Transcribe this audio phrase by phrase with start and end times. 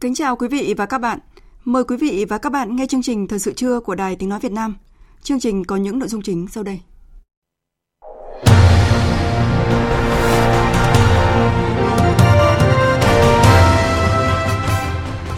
[0.00, 1.18] Kính chào quý vị và các bạn.
[1.64, 4.28] Mời quý vị và các bạn nghe chương trình Thời sự trưa của Đài Tiếng
[4.28, 4.76] Nói Việt Nam.
[5.22, 6.80] Chương trình có những nội dung chính sau đây.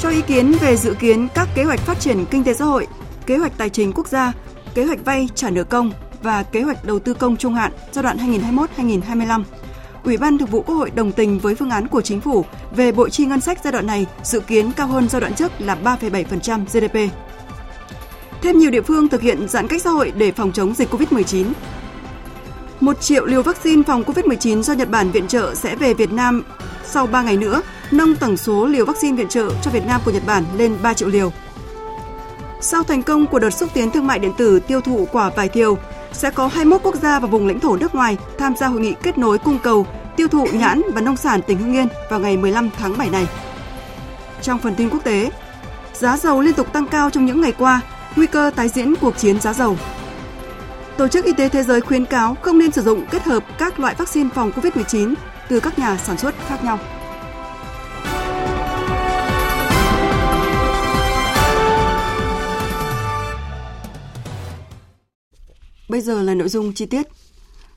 [0.01, 2.87] Cho ý kiến về dự kiến các kế hoạch phát triển kinh tế xã hội,
[3.27, 4.33] kế hoạch tài chính quốc gia,
[4.75, 8.03] kế hoạch vay trả nợ công và kế hoạch đầu tư công trung hạn giai
[8.03, 8.17] đoạn
[8.77, 9.43] 2021-2025
[10.05, 12.45] Ủy ban Thường vụ Quốc hội đồng tình với phương án của chính phủ
[12.77, 15.53] về bộ chi ngân sách giai đoạn này dự kiến cao hơn giai đoạn trước
[15.59, 17.15] là 3,7% GDP.
[18.43, 21.45] Thêm nhiều địa phương thực hiện giãn cách xã hội để phòng chống dịch COVID-19.
[22.81, 26.45] Một triệu liều vaccine phòng COVID-19 do Nhật Bản viện trợ sẽ về Việt Nam
[26.85, 30.11] sau 3 ngày nữa, nâng tổng số liều vaccine viện trợ cho Việt Nam của
[30.11, 31.33] Nhật Bản lên 3 triệu liều.
[32.61, 35.49] Sau thành công của đợt xúc tiến thương mại điện tử tiêu thụ quả vải
[35.49, 35.79] thiều,
[36.13, 38.95] sẽ có 21 quốc gia và vùng lãnh thổ nước ngoài tham gia hội nghị
[39.03, 42.37] kết nối cung cầu tiêu thụ nhãn và nông sản tỉnh Hưng Yên vào ngày
[42.37, 43.27] 15 tháng 7 này.
[44.43, 45.31] Trong phần tin quốc tế,
[45.93, 47.81] giá dầu liên tục tăng cao trong những ngày qua,
[48.17, 49.77] nguy cơ tái diễn cuộc chiến giá dầu.
[50.97, 53.81] Tổ chức Y tế Thế giới khuyến cáo không nên sử dụng kết hợp các
[53.81, 55.15] loại vaccine phòng COVID-19
[55.49, 56.79] từ các nhà sản xuất khác nhau.
[65.93, 67.07] Bây giờ là nội dung chi tiết.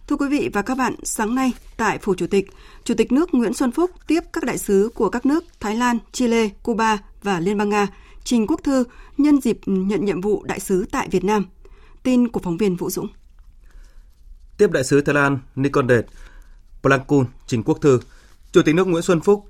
[0.08, 2.52] Thưa quý vị và các bạn, sáng nay tại Phủ Chủ tịch,
[2.84, 5.98] Chủ tịch nước Nguyễn Xuân Phúc tiếp các đại sứ của các nước Thái Lan,
[6.12, 7.88] Chile, Cuba và Liên bang Nga
[8.24, 8.84] trình quốc thư
[9.18, 11.46] nhân dịp nhận nhiệm vụ đại sứ tại Việt Nam.
[12.04, 13.08] Tin của phóng viên Vũ Dũng.
[14.58, 16.06] Tiếp đại sứ Thái Lan Nikondet
[16.82, 18.00] Plankun trình quốc thư,
[18.52, 19.46] Chủ tịch nước Nguyễn Xuân Phúc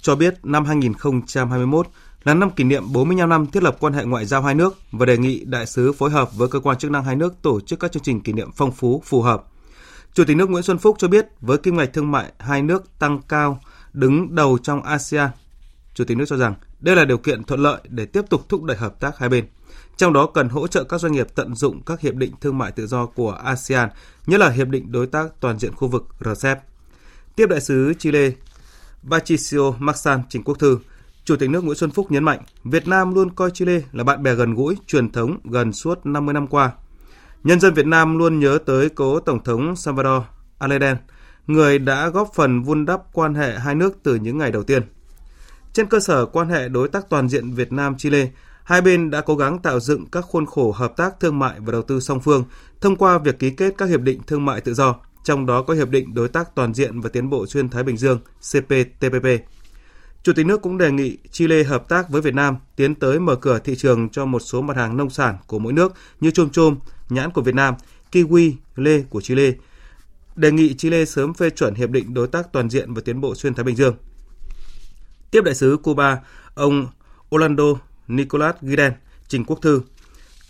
[0.00, 1.86] cho biết năm 2021
[2.24, 5.06] là năm kỷ niệm 45 năm thiết lập quan hệ ngoại giao hai nước và
[5.06, 7.80] đề nghị đại sứ phối hợp với cơ quan chức năng hai nước tổ chức
[7.80, 9.44] các chương trình kỷ niệm phong phú phù hợp.
[10.14, 12.98] Chủ tịch nước Nguyễn Xuân Phúc cho biết với kim ngạch thương mại hai nước
[12.98, 13.60] tăng cao
[13.92, 15.30] đứng đầu trong ASEAN,
[15.94, 18.62] Chủ tịch nước cho rằng đây là điều kiện thuận lợi để tiếp tục thúc
[18.62, 19.46] đẩy hợp tác hai bên.
[19.96, 22.72] Trong đó cần hỗ trợ các doanh nghiệp tận dụng các hiệp định thương mại
[22.72, 23.88] tự do của ASEAN,
[24.26, 26.58] nhất là hiệp định đối tác toàn diện khu vực RCEP.
[27.36, 28.30] Tiếp đại sứ Chile
[29.10, 30.78] Patricio Maxan trình quốc thư,
[31.28, 34.22] Chủ tịch nước Nguyễn Xuân Phúc nhấn mạnh, Việt Nam luôn coi Chile là bạn
[34.22, 36.72] bè gần gũi, truyền thống gần suốt 50 năm qua.
[37.44, 40.22] Nhân dân Việt Nam luôn nhớ tới cố Tổng thống Salvador
[40.58, 40.96] Allende,
[41.46, 44.82] người đã góp phần vun đắp quan hệ hai nước từ những ngày đầu tiên.
[45.72, 48.28] Trên cơ sở quan hệ đối tác toàn diện Việt Nam-Chile,
[48.64, 51.72] hai bên đã cố gắng tạo dựng các khuôn khổ hợp tác thương mại và
[51.72, 52.44] đầu tư song phương
[52.80, 54.94] thông qua việc ký kết các hiệp định thương mại tự do,
[55.24, 57.96] trong đó có hiệp định đối tác toàn diện và tiến bộ xuyên Thái Bình
[57.96, 58.18] Dương
[58.52, 59.57] CPTPP.
[60.22, 63.36] Chủ tịch nước cũng đề nghị Chile hợp tác với Việt Nam tiến tới mở
[63.36, 66.50] cửa thị trường cho một số mặt hàng nông sản của mỗi nước như chôm
[66.50, 67.74] chôm, nhãn của Việt Nam,
[68.12, 69.52] kiwi, lê của Chile.
[70.36, 73.34] Đề nghị Chile sớm phê chuẩn hiệp định đối tác toàn diện và tiến bộ
[73.34, 73.96] xuyên Thái Bình Dương.
[75.30, 76.18] Tiếp đại sứ Cuba,
[76.54, 76.86] ông
[77.34, 77.64] Orlando
[78.08, 78.92] Nicolas Guiden
[79.28, 79.80] trình quốc thư.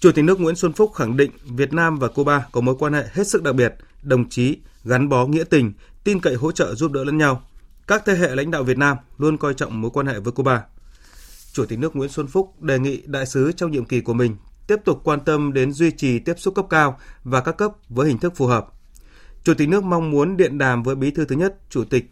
[0.00, 2.92] Chủ tịch nước Nguyễn Xuân Phúc khẳng định Việt Nam và Cuba có mối quan
[2.92, 5.72] hệ hết sức đặc biệt, đồng chí, gắn bó nghĩa tình,
[6.04, 7.47] tin cậy hỗ trợ giúp đỡ lẫn nhau.
[7.88, 10.64] Các thế hệ lãnh đạo Việt Nam luôn coi trọng mối quan hệ với Cuba.
[11.52, 14.36] Chủ tịch nước Nguyễn Xuân Phúc đề nghị đại sứ trong nhiệm kỳ của mình
[14.66, 18.08] tiếp tục quan tâm đến duy trì tiếp xúc cấp cao và các cấp với
[18.08, 18.66] hình thức phù hợp.
[19.44, 22.08] Chủ tịch nước mong muốn điện đàm với bí thư thứ nhất, Chủ tịch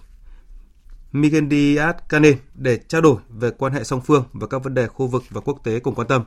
[1.13, 5.07] Miguel Díaz-Canel để trao đổi về quan hệ song phương và các vấn đề khu
[5.07, 6.25] vực và quốc tế cùng quan tâm.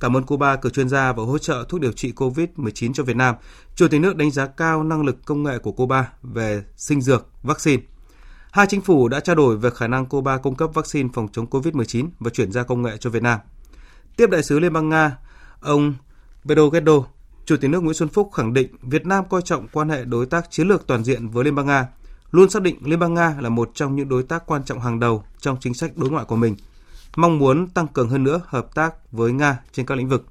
[0.00, 3.16] Cảm ơn Cuba cử chuyên gia và hỗ trợ thuốc điều trị COVID-19 cho Việt
[3.16, 3.34] Nam.
[3.74, 7.28] Chủ tịch nước đánh giá cao năng lực công nghệ của Cuba về sinh dược,
[7.42, 7.82] vaccine.
[8.52, 11.46] Hai chính phủ đã trao đổi về khả năng Cuba cung cấp vaccine phòng chống
[11.46, 13.40] COVID-19 và chuyển giao công nghệ cho Việt Nam.
[14.16, 15.16] Tiếp đại sứ Liên bang Nga,
[15.60, 15.94] ông
[16.44, 16.92] Pedro Guedo,
[17.46, 20.26] Chủ tịch nước Nguyễn Xuân Phúc khẳng định Việt Nam coi trọng quan hệ đối
[20.26, 21.88] tác chiến lược toàn diện với Liên bang Nga,
[22.30, 25.00] luôn xác định Liên bang Nga là một trong những đối tác quan trọng hàng
[25.00, 26.56] đầu trong chính sách đối ngoại của mình,
[27.16, 30.26] mong muốn tăng cường hơn nữa hợp tác với Nga trên các lĩnh vực.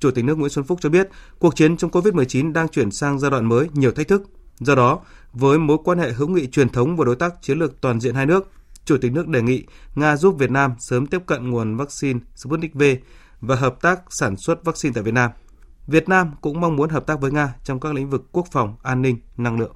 [0.00, 1.08] Chủ tịch nước Nguyễn Xuân Phúc cho biết,
[1.38, 4.22] cuộc chiến chống COVID-19 đang chuyển sang giai đoạn mới nhiều thách thức,
[4.60, 5.00] Do đó,
[5.32, 8.14] với mối quan hệ hữu nghị truyền thống và đối tác chiến lược toàn diện
[8.14, 8.50] hai nước,
[8.84, 9.64] Chủ tịch nước đề nghị
[9.94, 12.82] Nga giúp Việt Nam sớm tiếp cận nguồn vaccine Sputnik V
[13.40, 15.30] và hợp tác sản xuất vaccine tại Việt Nam.
[15.86, 18.76] Việt Nam cũng mong muốn hợp tác với Nga trong các lĩnh vực quốc phòng,
[18.82, 19.74] an ninh, năng lượng.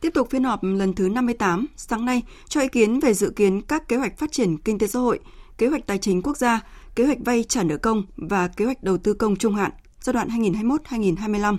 [0.00, 3.62] Tiếp tục phiên họp lần thứ 58, sáng nay cho ý kiến về dự kiến
[3.62, 5.20] các kế hoạch phát triển kinh tế xã hội,
[5.58, 6.60] kế hoạch tài chính quốc gia,
[6.94, 10.14] kế hoạch vay trả nợ công và kế hoạch đầu tư công trung hạn giai
[10.14, 11.56] đoạn 2021-2025.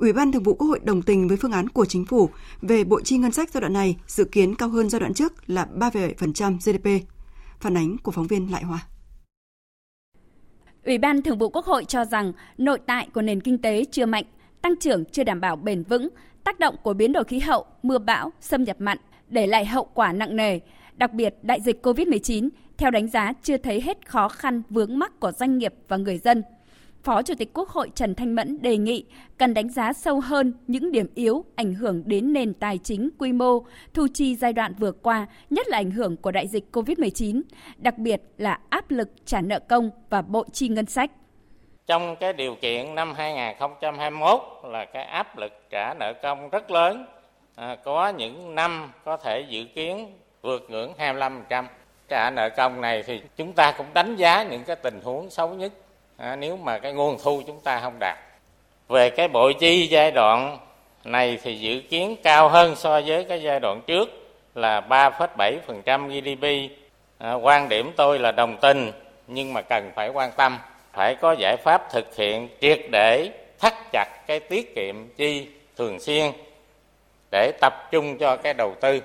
[0.00, 2.30] Ủy ban Thường vụ Quốc hội đồng tình với phương án của chính phủ
[2.62, 5.50] về bộ chi ngân sách giai đoạn này dự kiến cao hơn giai đoạn trước
[5.50, 7.06] là 3,7% GDP.
[7.60, 8.78] Phản ánh của phóng viên Lại Hoa.
[10.84, 14.06] Ủy ban Thường vụ Quốc hội cho rằng nội tại của nền kinh tế chưa
[14.06, 14.24] mạnh,
[14.62, 16.08] tăng trưởng chưa đảm bảo bền vững,
[16.44, 18.98] tác động của biến đổi khí hậu, mưa bão, xâm nhập mặn
[19.28, 20.60] để lại hậu quả nặng nề.
[20.96, 25.20] Đặc biệt, đại dịch COVID-19 theo đánh giá chưa thấy hết khó khăn vướng mắc
[25.20, 26.42] của doanh nghiệp và người dân–
[27.04, 29.04] Phó Chủ tịch Quốc hội Trần Thanh Mẫn đề nghị
[29.38, 33.32] cần đánh giá sâu hơn những điểm yếu ảnh hưởng đến nền tài chính quy
[33.32, 33.64] mô,
[33.94, 37.42] thu chi giai đoạn vừa qua, nhất là ảnh hưởng của đại dịch COVID-19,
[37.76, 41.10] đặc biệt là áp lực trả nợ công và bộ chi ngân sách.
[41.86, 47.06] Trong cái điều kiện năm 2021 là cái áp lực trả nợ công rất lớn,
[47.54, 50.12] à, có những năm có thể dự kiến
[50.42, 51.64] vượt ngưỡng 25%.
[52.08, 55.54] Trả nợ công này thì chúng ta cũng đánh giá những cái tình huống xấu
[55.54, 55.72] nhất
[56.20, 58.18] à, nếu mà cái nguồn thu chúng ta không đạt
[58.88, 60.58] về cái bộ chi giai đoạn
[61.04, 64.08] này thì dự kiến cao hơn so với cái giai đoạn trước
[64.54, 66.72] là 3,7% GDP.
[67.18, 68.92] À, quan điểm tôi là đồng tình
[69.26, 70.58] nhưng mà cần phải quan tâm,
[70.92, 76.00] phải có giải pháp thực hiện triệt để thắt chặt cái tiết kiệm chi thường
[76.00, 76.32] xuyên
[77.30, 79.02] để tập trung cho cái đầu tư.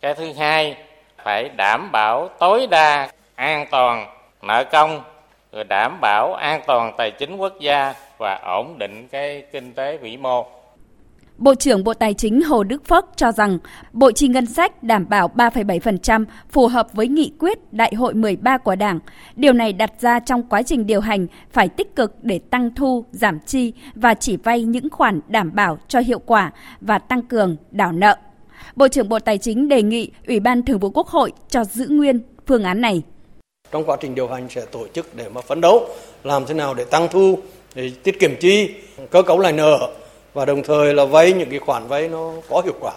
[0.00, 0.76] Cái thứ hai
[1.24, 4.06] phải đảm bảo tối đa an toàn
[4.42, 5.11] nợ công
[5.52, 9.96] rồi đảm bảo an toàn tài chính quốc gia và ổn định cái kinh tế
[9.96, 10.46] vĩ mô.
[11.38, 13.58] Bộ trưởng Bộ Tài chính Hồ Đức Phước cho rằng
[13.92, 18.58] bộ chi ngân sách đảm bảo 3,7% phù hợp với nghị quyết Đại hội 13
[18.58, 18.98] của Đảng.
[19.36, 23.04] Điều này đặt ra trong quá trình điều hành phải tích cực để tăng thu,
[23.10, 26.50] giảm chi và chỉ vay những khoản đảm bảo cho hiệu quả
[26.80, 28.16] và tăng cường đảo nợ.
[28.76, 31.86] Bộ trưởng Bộ Tài chính đề nghị Ủy ban Thường vụ Quốc hội cho giữ
[31.88, 33.02] nguyên phương án này
[33.72, 35.88] trong quá trình điều hành sẽ tổ chức để mà phấn đấu,
[36.24, 37.38] làm thế nào để tăng thu,
[37.74, 38.70] để tiết kiệm chi,
[39.10, 39.88] cơ cấu lại nợ
[40.34, 42.92] và đồng thời là vay những cái khoản vay nó có hiệu quả,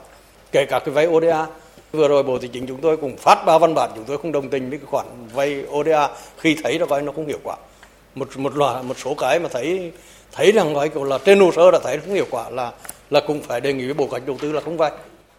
[0.51, 1.47] kể cả cái vay ODA
[1.91, 4.31] vừa rồi bộ tài chính chúng tôi cũng phát ba văn bản, chúng tôi không
[4.31, 7.55] đồng tình với cái khoản vay ODA khi thấy là vay nó không hiệu quả.
[8.15, 9.91] Một một loạt, một số cái mà thấy
[10.31, 12.71] thấy rằng nói kiểu là trên hồ sơ đã thấy không hiệu quả là
[13.09, 14.91] là cũng phải đề nghị với bộ cách đầu tư là không vay.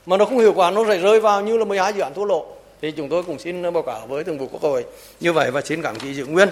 [0.06, 2.24] Mà nó không hiệu quả, nó sẽ rơi vào như là 12 dự án thua
[2.24, 2.46] lỗ
[2.82, 4.84] thì chúng tôi cũng xin báo cáo với thường vụ quốc hội
[5.20, 6.48] như vậy và xin cảm ký giữ nguyên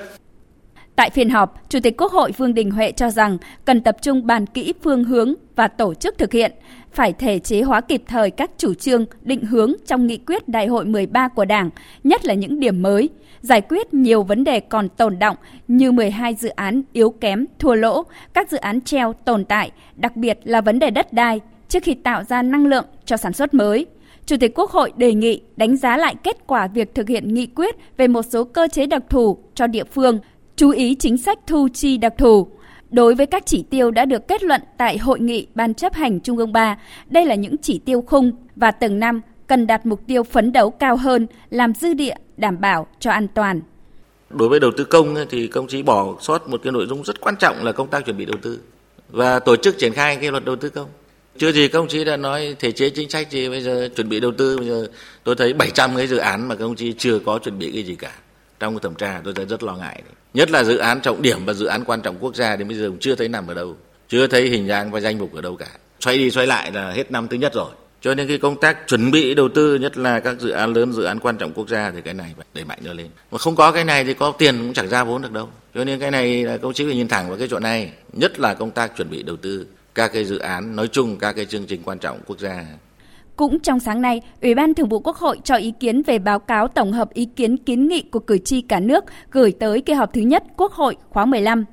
[0.96, 4.26] Tại phiên họp, Chủ tịch Quốc hội Vương Đình Huệ cho rằng cần tập trung
[4.26, 6.52] bàn kỹ phương hướng và tổ chức thực hiện,
[6.92, 10.66] phải thể chế hóa kịp thời các chủ trương, định hướng trong nghị quyết Đại
[10.66, 11.70] hội 13 của Đảng,
[12.04, 13.08] nhất là những điểm mới,
[13.40, 15.36] giải quyết nhiều vấn đề còn tồn động
[15.68, 20.16] như 12 dự án yếu kém, thua lỗ, các dự án treo tồn tại, đặc
[20.16, 23.54] biệt là vấn đề đất đai trước khi tạo ra năng lượng cho sản xuất
[23.54, 23.86] mới.
[24.26, 27.46] Chủ tịch Quốc hội đề nghị đánh giá lại kết quả việc thực hiện nghị
[27.46, 30.18] quyết về một số cơ chế đặc thù cho địa phương,
[30.56, 32.48] chú ý chính sách thu chi đặc thù.
[32.90, 36.20] Đối với các chỉ tiêu đã được kết luận tại hội nghị Ban chấp hành
[36.20, 36.78] Trung ương 3,
[37.10, 40.70] đây là những chỉ tiêu khung và từng năm cần đạt mục tiêu phấn đấu
[40.70, 43.60] cao hơn, làm dư địa, đảm bảo cho an toàn.
[44.30, 47.20] Đối với đầu tư công thì công chí bỏ sót một cái nội dung rất
[47.20, 48.60] quan trọng là công tác chuẩn bị đầu tư
[49.08, 50.88] và tổ chức triển khai cái luật đầu tư công.
[51.38, 54.08] Chưa gì các ông chí đã nói thể chế chính sách gì bây giờ chuẩn
[54.08, 54.86] bị đầu tư bây giờ
[55.24, 57.82] tôi thấy 700 cái dự án mà các ông chí chưa có chuẩn bị cái
[57.82, 58.12] gì cả.
[58.60, 60.02] Trong thẩm tra tôi thấy rất lo ngại.
[60.04, 60.14] Đấy.
[60.34, 62.76] Nhất là dự án trọng điểm và dự án quan trọng quốc gia thì bây
[62.76, 63.76] giờ cũng chưa thấy nằm ở đâu.
[64.08, 65.66] Chưa thấy hình dáng và danh mục ở đâu cả.
[66.00, 67.70] Xoay đi xoay lại là hết năm thứ nhất rồi.
[68.00, 70.92] Cho nên cái công tác chuẩn bị đầu tư nhất là các dự án lớn,
[70.92, 73.06] dự án quan trọng quốc gia thì cái này phải đẩy mạnh nó lên.
[73.30, 75.48] Mà không có cái này thì có tiền cũng chẳng ra vốn được đâu.
[75.74, 77.92] Cho nên cái này là công chí phải nhìn thẳng vào cái chỗ này.
[78.12, 81.32] Nhất là công tác chuẩn bị đầu tư các cái dự án nói chung các
[81.32, 82.64] cái chương trình quan trọng quốc gia.
[83.36, 86.38] Cũng trong sáng nay, Ủy ban Thường vụ Quốc hội cho ý kiến về báo
[86.38, 89.92] cáo tổng hợp ý kiến kiến nghị của cử tri cả nước gửi tới kỳ
[89.92, 91.64] họp thứ nhất Quốc hội khóa 15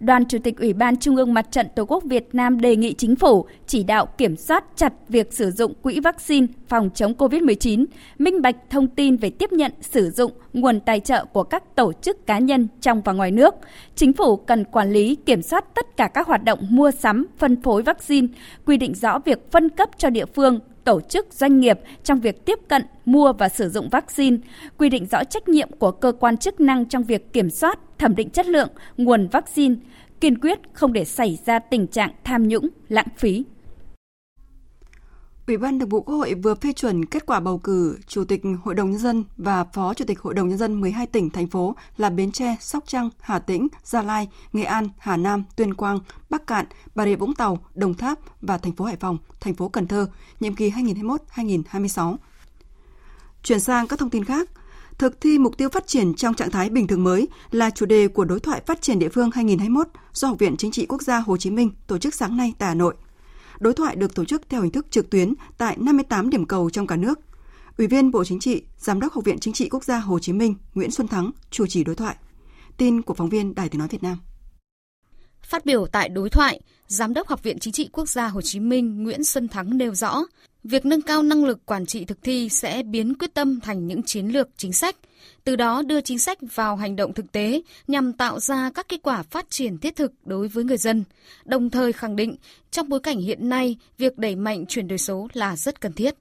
[0.00, 2.92] đoàn Chủ tịch Ủy ban Trung ương Mặt trận Tổ quốc Việt Nam đề nghị
[2.92, 7.84] chính phủ chỉ đạo kiểm soát chặt việc sử dụng quỹ vaccine phòng chống COVID-19,
[8.18, 11.92] minh bạch thông tin về tiếp nhận, sử dụng nguồn tài trợ của các tổ
[11.92, 13.54] chức cá nhân trong và ngoài nước.
[13.94, 17.62] Chính phủ cần quản lý, kiểm soát tất cả các hoạt động mua sắm, phân
[17.62, 18.26] phối vaccine,
[18.66, 22.44] quy định rõ việc phân cấp cho địa phương, tổ chức doanh nghiệp trong việc
[22.44, 24.36] tiếp cận, mua và sử dụng vaccine,
[24.78, 28.14] quy định rõ trách nhiệm của cơ quan chức năng trong việc kiểm soát, thẩm
[28.14, 29.74] định chất lượng, nguồn vaccine,
[30.20, 33.44] kiên quyết không để xảy ra tình trạng tham nhũng, lãng phí.
[35.50, 38.42] Ủy ban Thường vụ Quốc hội vừa phê chuẩn kết quả bầu cử Chủ tịch
[38.62, 41.46] Hội đồng Nhân dân và Phó Chủ tịch Hội đồng Nhân dân 12 tỉnh, thành
[41.46, 45.74] phố là Bến Tre, Sóc Trăng, Hà Tĩnh, Gia Lai, Nghệ An, Hà Nam, Tuyên
[45.74, 45.98] Quang,
[46.30, 49.68] Bắc Cạn, Bà Rịa Vũng Tàu, Đồng Tháp và thành phố Hải Phòng, thành phố
[49.68, 50.08] Cần Thơ,
[50.40, 52.16] nhiệm kỳ 2021-2026.
[53.42, 54.50] Chuyển sang các thông tin khác,
[54.98, 58.08] thực thi mục tiêu phát triển trong trạng thái bình thường mới là chủ đề
[58.08, 61.18] của đối thoại phát triển địa phương 2021 do Học viện Chính trị Quốc gia
[61.18, 62.94] Hồ Chí Minh tổ chức sáng nay tại Hà Nội.
[63.60, 66.86] Đối thoại được tổ chức theo hình thức trực tuyến tại 58 điểm cầu trong
[66.86, 67.20] cả nước.
[67.78, 70.32] Ủy viên Bộ Chính trị, Giám đốc Học viện Chính trị Quốc gia Hồ Chí
[70.32, 72.16] Minh Nguyễn Xuân Thắng chủ trì đối thoại.
[72.76, 74.18] Tin của phóng viên Đài Tiếng nói Việt Nam.
[75.42, 78.60] Phát biểu tại đối thoại, Giám đốc Học viện Chính trị Quốc gia Hồ Chí
[78.60, 80.22] Minh Nguyễn Xuân Thắng nêu rõ,
[80.64, 84.02] việc nâng cao năng lực quản trị thực thi sẽ biến quyết tâm thành những
[84.02, 84.96] chiến lược chính sách,
[85.44, 89.02] từ đó đưa chính sách vào hành động thực tế nhằm tạo ra các kết
[89.02, 91.04] quả phát triển thiết thực đối với người dân,
[91.44, 92.36] đồng thời khẳng định
[92.70, 96.14] trong bối cảnh hiện nay, việc đẩy mạnh chuyển đổi số là rất cần thiết.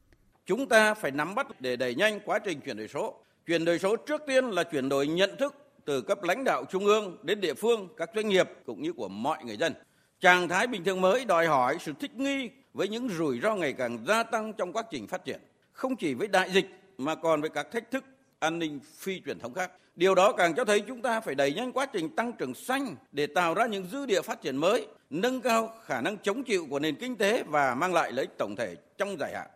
[0.46, 3.16] Chúng ta phải nắm bắt để đẩy nhanh quá trình chuyển đổi số.
[3.48, 6.86] Chuyển đổi số trước tiên là chuyển đổi nhận thức từ cấp lãnh đạo trung
[6.86, 9.74] ương đến địa phương, các doanh nghiệp cũng như của mọi người dân.
[10.22, 13.74] Trạng thái bình thường mới đòi hỏi sự thích nghi với những rủi ro ngày
[13.74, 15.40] càng gia tăng trong quá trình phát triển,
[15.72, 16.66] không chỉ với đại dịch
[16.98, 18.04] mà còn với các thách thức
[18.40, 19.72] an ninh phi truyền thống khác.
[19.96, 22.96] Điều đó càng cho thấy chúng ta phải đẩy nhanh quá trình tăng trưởng xanh
[23.12, 26.68] để tạo ra những dư địa phát triển mới, nâng cao khả năng chống chịu
[26.70, 29.48] của nền kinh tế và mang lại lợi ích tổng thể trong dài hạn.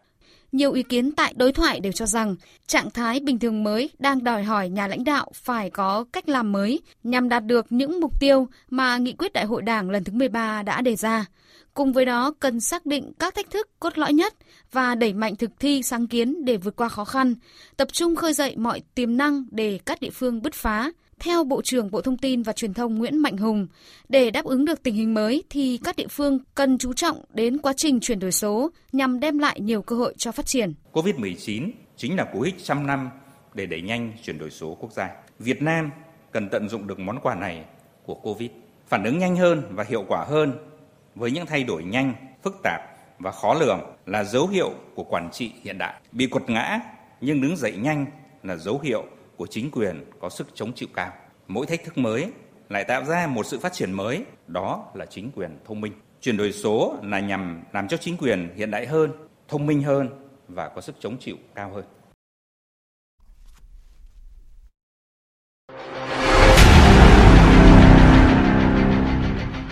[0.52, 2.36] Nhiều ý kiến tại đối thoại đều cho rằng
[2.68, 6.52] trạng thái bình thường mới đang đòi hỏi nhà lãnh đạo phải có cách làm
[6.52, 10.14] mới nhằm đạt được những mục tiêu mà nghị quyết đại hội đảng lần thứ
[10.14, 11.26] 13 đã đề ra.
[11.74, 14.34] Cùng với đó cần xác định các thách thức cốt lõi nhất
[14.72, 17.36] và đẩy mạnh thực thi sáng kiến để vượt qua khó khăn,
[17.78, 20.92] tập trung khơi dậy mọi tiềm năng để các địa phương bứt phá.
[21.20, 23.68] Theo Bộ trưởng Bộ Thông tin và Truyền thông Nguyễn Mạnh Hùng,
[24.10, 27.58] để đáp ứng được tình hình mới thì các địa phương cần chú trọng đến
[27.58, 30.74] quá trình chuyển đổi số nhằm đem lại nhiều cơ hội cho phát triển.
[30.92, 33.10] COVID-19 chính là cú hích trăm năm
[33.54, 35.10] để đẩy nhanh chuyển đổi số quốc gia.
[35.40, 35.92] Việt Nam
[36.32, 37.66] cần tận dụng được món quà này
[38.06, 38.50] của Covid,
[38.88, 40.73] phản ứng nhanh hơn và hiệu quả hơn
[41.16, 42.82] với những thay đổi nhanh, phức tạp
[43.20, 45.94] và khó lường là dấu hiệu của quản trị hiện đại.
[46.12, 46.80] Bị quật ngã
[47.22, 48.06] nhưng đứng dậy nhanh
[48.44, 49.04] là dấu hiệu
[49.38, 51.12] của chính quyền có sức chống chịu cao.
[51.48, 52.32] Mỗi thách thức mới
[52.70, 55.94] lại tạo ra một sự phát triển mới, đó là chính quyền thông minh.
[56.22, 59.12] Chuyển đổi số là nhằm làm cho chính quyền hiện đại hơn,
[59.48, 60.10] thông minh hơn
[60.48, 61.86] và có sức chống chịu cao hơn.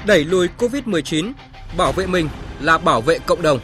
[0.08, 1.32] Đẩy lùi Covid-19,
[1.78, 2.30] bảo vệ mình
[2.62, 3.60] là bảo vệ cộng đồng.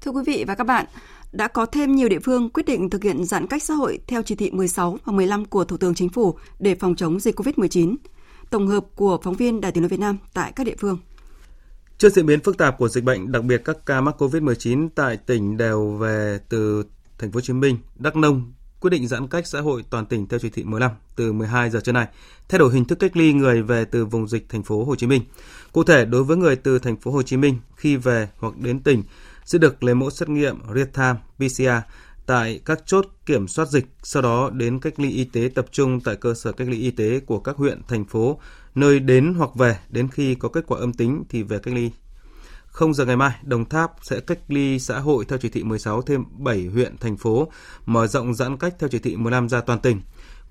[0.00, 0.86] Thưa quý vị và các bạn,
[1.32, 4.22] đã có thêm nhiều địa phương quyết định thực hiện giãn cách xã hội theo
[4.22, 7.96] chỉ thị 16 và 15 của Thủ tướng Chính phủ để phòng chống dịch COVID-19.
[8.50, 10.98] Tổng hợp của phóng viên Đài Tiếng nói Việt Nam tại các địa phương.
[11.98, 15.16] Trước diễn biến phức tạp của dịch bệnh, đặc biệt các ca mắc COVID-19 tại
[15.16, 16.84] tỉnh đều về từ
[17.18, 20.28] thành phố Hồ Chí Minh, Đắk Nông, quyết định giãn cách xã hội toàn tỉnh
[20.28, 22.06] theo chỉ thị 15 từ 12 giờ trưa nay,
[22.48, 25.06] thay đổi hình thức cách ly người về từ vùng dịch thành phố Hồ Chí
[25.06, 25.22] Minh.
[25.72, 28.80] Cụ thể, đối với người từ thành phố Hồ Chí Minh khi về hoặc đến
[28.80, 29.02] tỉnh
[29.44, 31.88] sẽ được lấy mẫu xét nghiệm real-time PCR
[32.26, 36.00] tại các chốt kiểm soát dịch, sau đó đến cách ly y tế tập trung
[36.00, 38.40] tại cơ sở cách ly y tế của các huyện, thành phố,
[38.74, 41.90] nơi đến hoặc về đến khi có kết quả âm tính thì về cách ly
[42.78, 46.02] 0 giờ ngày mai, Đồng Tháp sẽ cách ly xã hội theo chỉ thị 16
[46.02, 47.48] thêm 7 huyện, thành phố,
[47.86, 50.00] mở rộng giãn cách theo chỉ thị 15 ra toàn tỉnh.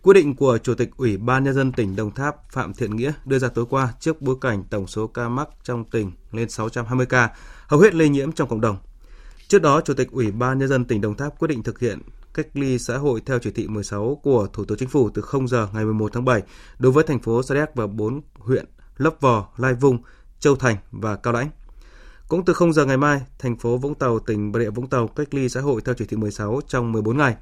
[0.01, 3.11] Quyết định của Chủ tịch Ủy ban Nhân dân tỉnh Đồng Tháp Phạm Thiện Nghĩa
[3.25, 7.05] đưa ra tối qua trước bối cảnh tổng số ca mắc trong tỉnh lên 620
[7.05, 7.29] ca,
[7.67, 8.77] hầu hết lây nhiễm trong cộng đồng.
[9.47, 11.99] Trước đó, Chủ tịch Ủy ban Nhân dân tỉnh Đồng Tháp quyết định thực hiện
[12.33, 15.47] cách ly xã hội theo chỉ thị 16 của Thủ tướng Chính phủ từ 0
[15.47, 16.41] giờ ngày 11 tháng 7
[16.79, 18.65] đối với thành phố Sa Đéc và 4 huyện
[18.97, 19.97] Lấp Vò, Lai Vung,
[20.39, 21.49] Châu Thành và Cao Lãnh.
[22.27, 25.07] Cũng từ 0 giờ ngày mai, thành phố Vũng Tàu, tỉnh Bà Rịa Vũng Tàu
[25.07, 27.35] cách ly xã hội theo chỉ thị 16 trong 14 ngày.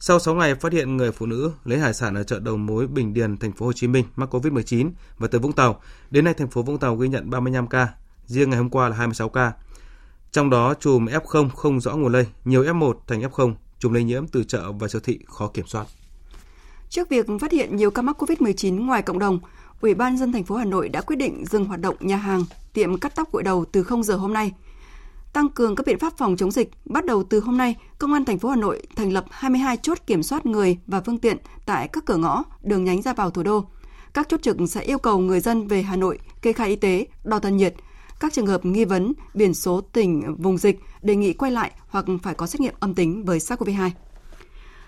[0.00, 2.86] Sau 6 ngày phát hiện người phụ nữ lấy hải sản ở chợ đầu mối
[2.86, 5.80] Bình Điền, thành phố Hồ Chí Minh mắc Covid-19 và từ Vũng Tàu,
[6.10, 7.88] đến nay thành phố Vũng Tàu ghi nhận 35 ca,
[8.26, 9.52] riêng ngày hôm qua là 26 ca.
[10.32, 14.28] Trong đó chùm F0 không rõ nguồn lây, nhiều F1 thành F0, chùm lây nhiễm
[14.28, 15.86] từ chợ và siêu thị khó kiểm soát.
[16.88, 19.38] Trước việc phát hiện nhiều ca mắc COVID-19 ngoài cộng đồng,
[19.80, 22.44] Ủy ban dân thành phố Hà Nội đã quyết định dừng hoạt động nhà hàng,
[22.78, 24.52] tiệm cắt tóc gội đầu từ 0 giờ hôm nay.
[25.32, 28.24] Tăng cường các biện pháp phòng chống dịch, bắt đầu từ hôm nay, Công an
[28.24, 31.88] thành phố Hà Nội thành lập 22 chốt kiểm soát người và phương tiện tại
[31.88, 33.64] các cửa ngõ, đường nhánh ra vào thủ đô.
[34.14, 37.06] Các chốt trực sẽ yêu cầu người dân về Hà Nội kê khai y tế,
[37.24, 37.74] đo thân nhiệt.
[38.20, 42.04] Các trường hợp nghi vấn, biển số tỉnh, vùng dịch đề nghị quay lại hoặc
[42.22, 43.90] phải có xét nghiệm âm tính với SARS-CoV-2.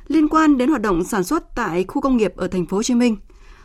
[0.06, 2.82] Liên quan đến hoạt động sản xuất tại khu công nghiệp ở thành phố Hồ
[2.82, 3.16] Chí Minh,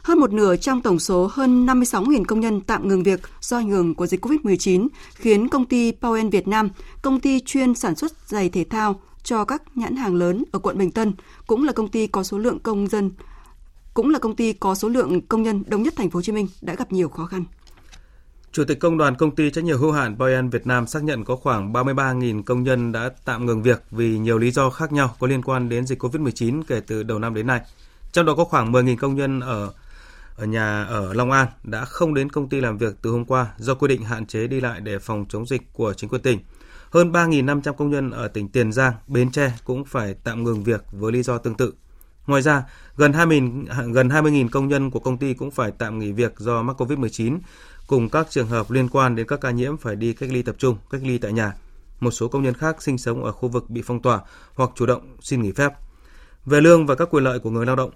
[0.05, 3.69] hơn một nửa trong tổng số hơn 56.000 công nhân tạm ngừng việc do ảnh
[3.69, 6.69] hưởng của dịch COVID-19 khiến công ty Powell Việt Nam,
[7.01, 10.77] công ty chuyên sản xuất giày thể thao cho các nhãn hàng lớn ở quận
[10.77, 11.13] Bình Tân,
[11.47, 13.11] cũng là công ty có số lượng công dân
[13.93, 16.31] cũng là công ty có số lượng công nhân đông nhất thành phố Hồ Chí
[16.31, 17.43] Minh đã gặp nhiều khó khăn.
[18.51, 21.23] Chủ tịch Công đoàn Công ty trách nhiệm hữu hạn Boyan Việt Nam xác nhận
[21.23, 25.15] có khoảng 33.000 công nhân đã tạm ngừng việc vì nhiều lý do khác nhau
[25.19, 27.61] có liên quan đến dịch COVID-19 kể từ đầu năm đến nay.
[28.11, 29.73] Trong đó có khoảng 10.000 công nhân ở
[30.35, 33.47] ở nhà ở Long An đã không đến công ty làm việc từ hôm qua
[33.57, 36.39] do quy định hạn chế đi lại để phòng chống dịch của chính quyền tỉnh.
[36.91, 40.83] Hơn 3.500 công nhân ở tỉnh Tiền Giang, Bến Tre cũng phải tạm ngừng việc
[40.91, 41.73] với lý do tương tự.
[42.27, 42.63] Ngoài ra,
[42.97, 43.41] gần 20
[43.91, 47.39] gần 20.000 công nhân của công ty cũng phải tạm nghỉ việc do mắc COVID-19
[47.87, 50.55] cùng các trường hợp liên quan đến các ca nhiễm phải đi cách ly tập
[50.57, 51.53] trung, cách ly tại nhà.
[51.99, 54.19] Một số công nhân khác sinh sống ở khu vực bị phong tỏa
[54.55, 55.73] hoặc chủ động xin nghỉ phép.
[56.45, 57.91] Về lương và các quyền lợi của người lao động,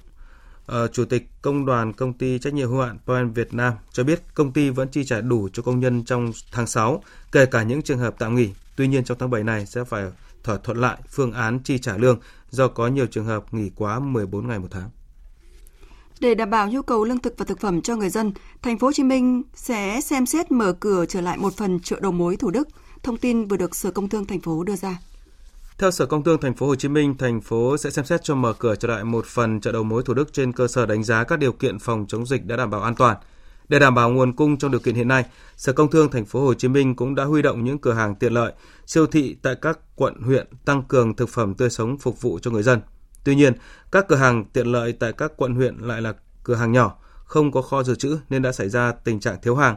[0.69, 4.03] Ờ, Chủ tịch Công đoàn Công ty Trách nhiệm hữu hạn Poen Việt Nam cho
[4.03, 7.63] biết công ty vẫn chi trả đủ cho công nhân trong tháng 6, kể cả
[7.63, 8.49] những trường hợp tạm nghỉ.
[8.75, 10.05] Tuy nhiên trong tháng 7 này sẽ phải
[10.43, 13.99] thỏa thuận lại phương án chi trả lương do có nhiều trường hợp nghỉ quá
[13.99, 14.89] 14 ngày một tháng.
[16.19, 18.87] Để đảm bảo nhu cầu lương thực và thực phẩm cho người dân, thành phố
[18.87, 22.37] Hồ Chí Minh sẽ xem xét mở cửa trở lại một phần chợ đầu mối
[22.37, 22.67] Thủ Đức.
[23.03, 24.97] Thông tin vừa được Sở Công Thương thành phố đưa ra.
[25.79, 28.35] Theo Sở Công Thương thành phố Hồ Chí Minh, thành phố sẽ xem xét cho
[28.35, 31.03] mở cửa trở lại một phần chợ đầu mối Thủ Đức trên cơ sở đánh
[31.03, 33.17] giá các điều kiện phòng chống dịch đã đảm bảo an toàn.
[33.69, 35.25] Để đảm bảo nguồn cung trong điều kiện hiện nay,
[35.57, 38.15] Sở Công Thương thành phố Hồ Chí Minh cũng đã huy động những cửa hàng
[38.15, 38.53] tiện lợi,
[38.85, 42.51] siêu thị tại các quận huyện tăng cường thực phẩm tươi sống phục vụ cho
[42.51, 42.79] người dân.
[43.23, 43.53] Tuy nhiên,
[43.91, 47.51] các cửa hàng tiện lợi tại các quận huyện lại là cửa hàng nhỏ, không
[47.51, 49.75] có kho dự trữ nên đã xảy ra tình trạng thiếu hàng.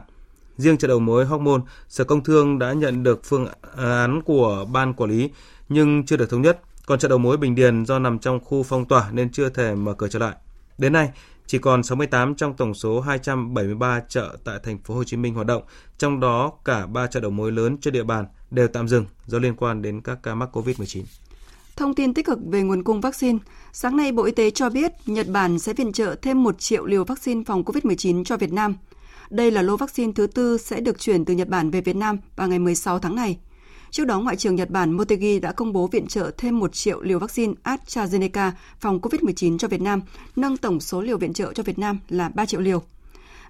[0.57, 4.65] Riêng chợ đầu mối Hóc Môn, Sở Công Thương đã nhận được phương án của
[4.71, 5.29] ban quản lý
[5.73, 6.61] nhưng chưa được thống nhất.
[6.85, 9.75] Còn chợ đầu mối Bình Điền do nằm trong khu phong tỏa nên chưa thể
[9.75, 10.35] mở cửa trở lại.
[10.77, 11.09] Đến nay,
[11.47, 15.47] chỉ còn 68 trong tổng số 273 chợ tại thành phố Hồ Chí Minh hoạt
[15.47, 15.63] động,
[15.97, 19.39] trong đó cả 3 chợ đầu mối lớn trên địa bàn đều tạm dừng do
[19.39, 21.03] liên quan đến các ca mắc COVID-19.
[21.75, 23.39] Thông tin tích cực về nguồn cung vaccine.
[23.71, 26.85] Sáng nay, Bộ Y tế cho biết Nhật Bản sẽ viện trợ thêm 1 triệu
[26.85, 28.75] liều vaccine phòng COVID-19 cho Việt Nam.
[29.29, 32.17] Đây là lô vaccine thứ tư sẽ được chuyển từ Nhật Bản về Việt Nam
[32.35, 33.37] vào ngày 16 tháng này.
[33.93, 37.01] Trước đó, Ngoại trưởng Nhật Bản Motegi đã công bố viện trợ thêm 1 triệu
[37.01, 40.01] liều vaccine AstraZeneca phòng COVID-19 cho Việt Nam,
[40.35, 42.83] nâng tổng số liều viện trợ cho Việt Nam là 3 triệu liều.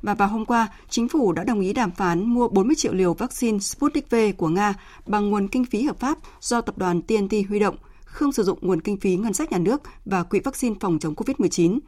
[0.01, 3.13] Và vào hôm qua, chính phủ đã đồng ý đàm phán mua 40 triệu liều
[3.13, 4.73] vaccine Sputnik V của Nga
[5.05, 7.75] bằng nguồn kinh phí hợp pháp do tập đoàn TNT huy động,
[8.05, 11.13] không sử dụng nguồn kinh phí ngân sách nhà nước và quỹ vaccine phòng chống
[11.13, 11.79] COVID-19.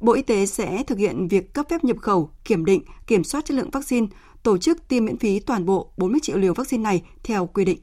[0.00, 3.44] Bộ Y tế sẽ thực hiện việc cấp phép nhập khẩu, kiểm định, kiểm soát
[3.44, 4.06] chất lượng vaccine,
[4.42, 7.78] tổ chức tiêm miễn phí toàn bộ 40 triệu liều vaccine này theo quy định.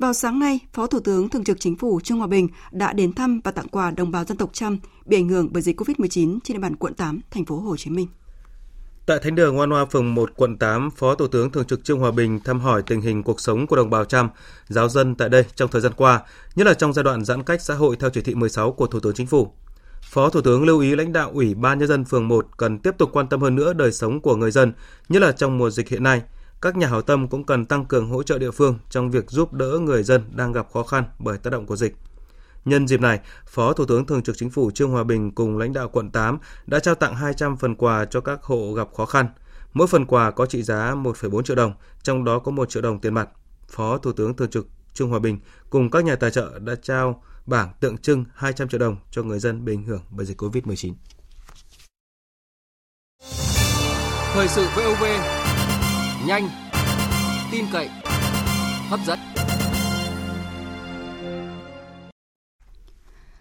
[0.00, 3.12] Vào sáng nay, Phó Thủ tướng Thường trực Chính phủ Trương Hòa Bình đã đến
[3.12, 6.38] thăm và tặng quà đồng bào dân tộc Chăm bị ảnh hưởng bởi dịch COVID-19
[6.44, 8.06] trên địa bàn quận 8, thành phố Hồ Chí Minh.
[9.06, 11.98] Tại Thánh đường Ngoan Hoa phường 1 quận 8, Phó Thủ tướng Thường trực Trương
[11.98, 14.28] Hòa Bình thăm hỏi tình hình cuộc sống của đồng bào Chăm,
[14.68, 16.22] giáo dân tại đây trong thời gian qua,
[16.54, 19.00] nhất là trong giai đoạn giãn cách xã hội theo chỉ thị 16 của Thủ
[19.00, 19.52] tướng Chính phủ.
[20.02, 22.94] Phó Thủ tướng lưu ý lãnh đạo Ủy ban nhân dân phường 1 cần tiếp
[22.98, 24.72] tục quan tâm hơn nữa đời sống của người dân,
[25.08, 26.22] nhất là trong mùa dịch hiện nay–
[26.62, 29.52] các nhà hảo tâm cũng cần tăng cường hỗ trợ địa phương trong việc giúp
[29.52, 31.96] đỡ người dân đang gặp khó khăn bởi tác động của dịch.
[32.64, 35.72] Nhân dịp này, Phó Thủ tướng Thường trực Chính phủ Trương Hòa Bình cùng lãnh
[35.72, 39.26] đạo quận 8 đã trao tặng 200 phần quà cho các hộ gặp khó khăn.
[39.72, 42.98] Mỗi phần quà có trị giá 1,4 triệu đồng, trong đó có 1 triệu đồng
[42.98, 43.28] tiền mặt.
[43.68, 45.38] Phó Thủ tướng Thường trực Trương Hòa Bình
[45.70, 49.38] cùng các nhà tài trợ đã trao bảng tượng trưng 200 triệu đồng cho người
[49.38, 50.92] dân bị ảnh hưởng bởi dịch COVID-19.
[54.34, 55.04] Thời sự VOV
[56.26, 56.48] nhanh,
[57.52, 57.88] tin cậy,
[58.88, 59.18] hấp dẫn.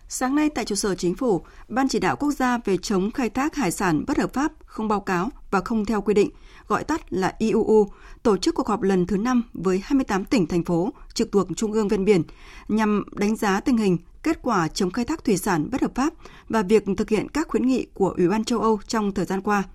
[0.07, 3.29] Sáng nay tại trụ sở chính phủ, Ban chỉ đạo quốc gia về chống khai
[3.29, 6.29] thác hải sản bất hợp pháp, không báo cáo và không theo quy định,
[6.67, 7.87] gọi tắt là IUU,
[8.23, 11.73] tổ chức cuộc họp lần thứ 5 với 28 tỉnh thành phố trực thuộc trung
[11.73, 12.23] ương ven biển
[12.67, 16.13] nhằm đánh giá tình hình, kết quả chống khai thác thủy sản bất hợp pháp
[16.49, 19.41] và việc thực hiện các khuyến nghị của Ủy ban châu Âu trong thời gian
[19.41, 19.63] qua–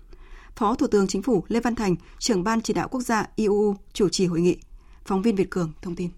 [0.57, 3.77] Phó Thủ tướng Chính phủ Lê Văn Thành, trưởng ban chỉ đạo quốc gia IUU
[3.93, 4.57] chủ trì hội nghị.
[5.05, 6.11] Phóng viên Việt Cường thông tin.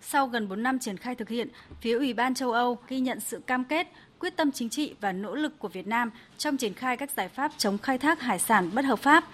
[0.00, 1.48] Sau gần 4 năm triển khai thực hiện,
[1.80, 3.88] phía Ủy ban châu Âu ghi nhận sự cam kết,
[4.18, 7.28] quyết tâm chính trị và nỗ lực của Việt Nam trong triển khai các giải
[7.28, 9.24] pháp chống khai thác hải sản bất hợp pháp.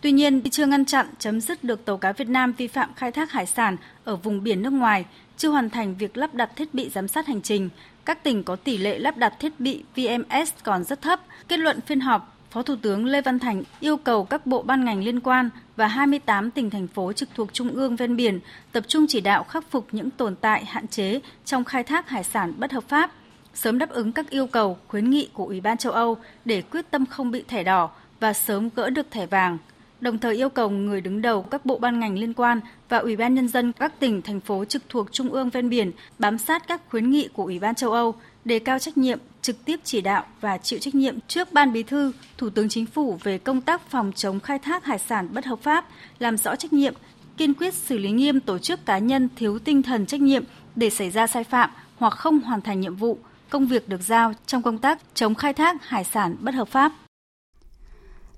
[0.00, 3.12] Tuy nhiên, chưa ngăn chặn chấm dứt được tàu cá Việt Nam vi phạm khai
[3.12, 5.04] thác hải sản ở vùng biển nước ngoài,
[5.36, 7.68] chưa hoàn thành việc lắp đặt thiết bị giám sát hành trình.
[8.04, 11.20] Các tỉnh có tỷ lệ lắp đặt thiết bị VMS còn rất thấp.
[11.48, 14.84] Kết luận phiên họp, Phó Thủ tướng Lê Văn Thành yêu cầu các bộ ban
[14.84, 18.40] ngành liên quan và 28 tỉnh thành phố trực thuộc trung ương ven biển
[18.72, 22.24] tập trung chỉ đạo khắc phục những tồn tại hạn chế trong khai thác hải
[22.24, 23.12] sản bất hợp pháp,
[23.54, 26.90] sớm đáp ứng các yêu cầu, khuyến nghị của Ủy ban châu Âu để quyết
[26.90, 27.90] tâm không bị thẻ đỏ
[28.20, 29.58] và sớm gỡ được thẻ vàng.
[30.00, 33.16] Đồng thời yêu cầu người đứng đầu các bộ ban ngành liên quan và Ủy
[33.16, 36.68] ban nhân dân các tỉnh thành phố trực thuộc trung ương ven biển bám sát
[36.68, 38.14] các khuyến nghị của Ủy ban châu Âu,
[38.44, 41.82] đề cao trách nhiệm, trực tiếp chỉ đạo và chịu trách nhiệm trước Ban Bí
[41.82, 45.46] thư, Thủ tướng Chính phủ về công tác phòng chống khai thác hải sản bất
[45.46, 45.86] hợp pháp,
[46.18, 46.94] làm rõ trách nhiệm,
[47.36, 50.44] kiên quyết xử lý nghiêm tổ chức cá nhân thiếu tinh thần trách nhiệm
[50.76, 53.18] để xảy ra sai phạm hoặc không hoàn thành nhiệm vụ,
[53.50, 56.92] công việc được giao trong công tác chống khai thác hải sản bất hợp pháp.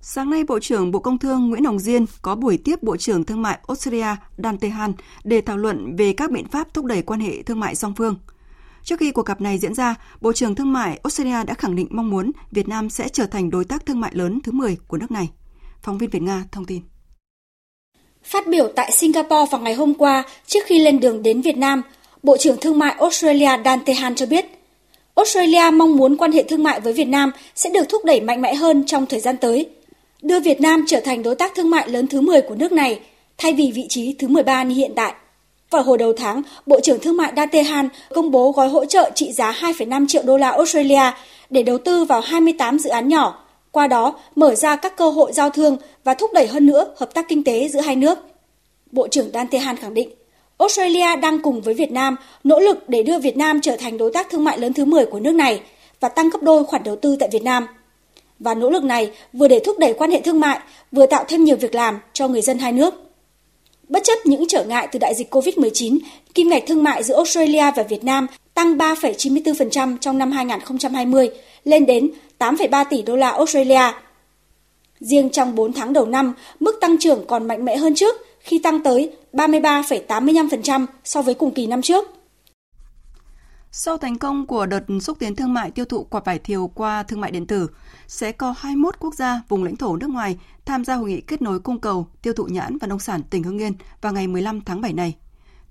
[0.01, 3.25] Sáng nay, Bộ trưởng Bộ Công Thương Nguyễn Hồng Diên có buổi tiếp Bộ trưởng
[3.25, 4.93] Thương mại Australia Dan Tehan
[5.25, 8.17] để thảo luận về các biện pháp thúc đẩy quan hệ thương mại song phương.
[8.85, 11.89] Trước khi cuộc gặp này diễn ra, Bộ trưởng Thương mại Australia đã khẳng định
[11.91, 14.97] mong muốn Việt Nam sẽ trở thành đối tác thương mại lớn thứ 10 của
[14.97, 15.31] nước này.
[15.83, 16.83] Phóng viên Việt Nga thông tin.
[18.25, 21.83] Phát biểu tại Singapore vào ngày hôm qua trước khi lên đường đến Việt Nam,
[22.23, 24.47] Bộ trưởng Thương mại Australia Dan Tehan cho biết,
[25.15, 28.43] Australia mong muốn quan hệ thương mại với Việt Nam sẽ được thúc đẩy mạnh
[28.43, 29.69] mẽ hơn trong thời gian tới,
[30.23, 33.01] đưa Việt Nam trở thành đối tác thương mại lớn thứ 10 của nước này,
[33.39, 35.15] thay vì vị trí thứ 13 như hiện tại.
[35.71, 39.11] Vào hồi đầu tháng, Bộ trưởng Thương mại Dan Tehan công bố gói hỗ trợ
[39.15, 41.03] trị giá 2,5 triệu đô la Australia
[41.51, 45.33] để đầu tư vào 28 dự án nhỏ, qua đó mở ra các cơ hội
[45.33, 48.19] giao thương và thúc đẩy hơn nữa hợp tác kinh tế giữa hai nước.
[48.93, 50.11] Bộ trưởng Dan Tehan khẳng định,
[50.59, 54.11] Australia đang cùng với Việt Nam nỗ lực để đưa Việt Nam trở thành đối
[54.13, 55.61] tác thương mại lớn thứ 10 của nước này
[56.01, 57.67] và tăng gấp đôi khoản đầu tư tại Việt Nam.
[58.39, 60.61] Và nỗ lực này vừa để thúc đẩy quan hệ thương mại,
[60.93, 63.08] vừa tạo thêm nhiều việc làm cho người dân hai nước.
[63.89, 65.99] Bất chấp những trở ngại từ đại dịch COVID-19,
[66.35, 71.31] kim ngạch thương mại giữa Australia và Việt Nam tăng 3,94% trong năm 2020
[71.65, 73.93] lên đến 8,3 tỷ đô la Australia.
[75.01, 78.59] Riêng trong 4 tháng đầu năm, mức tăng trưởng còn mạnh mẽ hơn trước khi
[78.59, 82.18] tăng tới 33,85% so với cùng kỳ năm trước.
[83.73, 87.03] Sau thành công của đợt xúc tiến thương mại tiêu thụ quả vải thiều qua
[87.03, 87.69] thương mại điện tử,
[88.07, 91.43] sẽ có 21 quốc gia vùng lãnh thổ nước ngoài tham gia hội nghị kết
[91.43, 94.61] nối cung cầu tiêu thụ nhãn và nông sản tỉnh Hưng Yên vào ngày 15
[94.61, 95.17] tháng 7 này.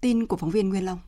[0.01, 0.99] Tin của phóng viên Nguyên Long.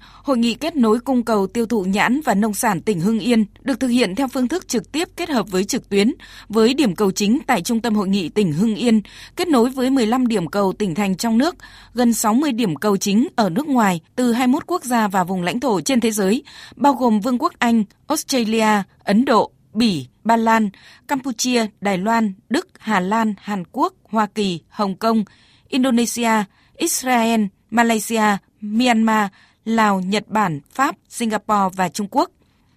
[0.00, 3.44] Hội nghị kết nối cung cầu tiêu thụ nhãn và nông sản tỉnh Hưng Yên
[3.62, 6.12] được thực hiện theo phương thức trực tiếp kết hợp với trực tuyến,
[6.48, 9.00] với điểm cầu chính tại Trung tâm Hội nghị tỉnh Hưng Yên,
[9.36, 11.56] kết nối với 15 điểm cầu tỉnh thành trong nước,
[11.94, 15.60] gần 60 điểm cầu chính ở nước ngoài từ 21 quốc gia và vùng lãnh
[15.60, 16.42] thổ trên thế giới,
[16.76, 20.70] bao gồm Vương quốc Anh, Australia, Ấn Độ, Bỉ, Ba Lan,
[21.08, 25.24] Campuchia, Đài Loan, Đức, Hà Lan, Hàn Quốc, Hoa Kỳ, Hồng Kông,
[25.68, 26.44] Indonesia,
[26.76, 29.26] Israel, Malaysia, Myanmar,
[29.68, 32.30] Lào, Nhật Bản, Pháp, Singapore và Trung Quốc.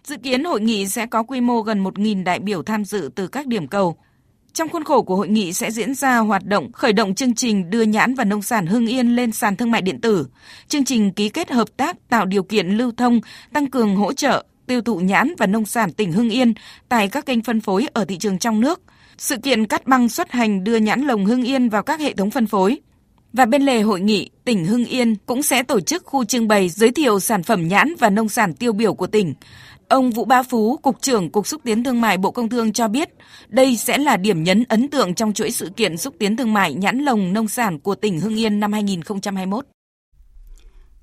[0.03, 3.27] Dự kiến hội nghị sẽ có quy mô gần 1.000 đại biểu tham dự từ
[3.27, 3.95] các điểm cầu.
[4.53, 7.69] Trong khuôn khổ của hội nghị sẽ diễn ra hoạt động khởi động chương trình
[7.69, 10.27] đưa nhãn và nông sản Hưng Yên lên sàn thương mại điện tử,
[10.67, 13.19] chương trình ký kết hợp tác tạo điều kiện lưu thông,
[13.53, 16.53] tăng cường hỗ trợ tiêu thụ nhãn và nông sản tỉnh Hưng Yên
[16.89, 18.81] tại các kênh phân phối ở thị trường trong nước.
[19.17, 22.31] Sự kiện cắt băng xuất hành đưa nhãn lồng Hưng Yên vào các hệ thống
[22.31, 22.79] phân phối.
[23.33, 26.69] Và bên lề hội nghị, tỉnh Hưng Yên cũng sẽ tổ chức khu trưng bày
[26.69, 29.33] giới thiệu sản phẩm nhãn và nông sản tiêu biểu của tỉnh.
[29.87, 32.87] Ông Vũ Ba Phú, Cục trưởng Cục Xúc tiến Thương mại Bộ Công Thương cho
[32.87, 33.09] biết,
[33.47, 36.73] đây sẽ là điểm nhấn ấn tượng trong chuỗi sự kiện xúc tiến thương mại
[36.73, 39.65] nhãn lồng nông sản của tỉnh Hưng Yên năm 2021.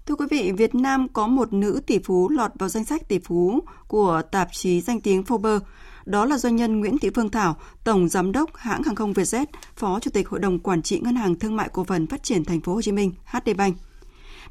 [0.07, 3.19] Thưa quý vị, Việt Nam có một nữ tỷ phú lọt vào danh sách tỷ
[3.19, 5.61] phú của tạp chí danh tiếng Forbes.
[6.09, 9.47] Đó là doanh nhân Nguyễn Thị Phương Thảo, Tổng Giám đốc hãng hàng không Vietjet,
[9.77, 12.45] Phó Chủ tịch Hội đồng Quản trị Ngân hàng Thương mại Cổ phần Phát triển
[12.45, 13.77] Thành phố Hồ Chí Minh (HD Bank).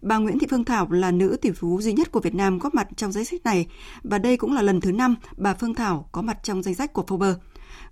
[0.02, 2.74] Bà Nguyễn Thị Phương Thảo là nữ tỷ phú duy nhất của Việt Nam góp
[2.74, 3.68] mặt trong danh sách này
[4.04, 6.94] và đây cũng là lần thứ năm bà Phương Thảo có mặt trong danh sách
[6.94, 7.36] của Forbes.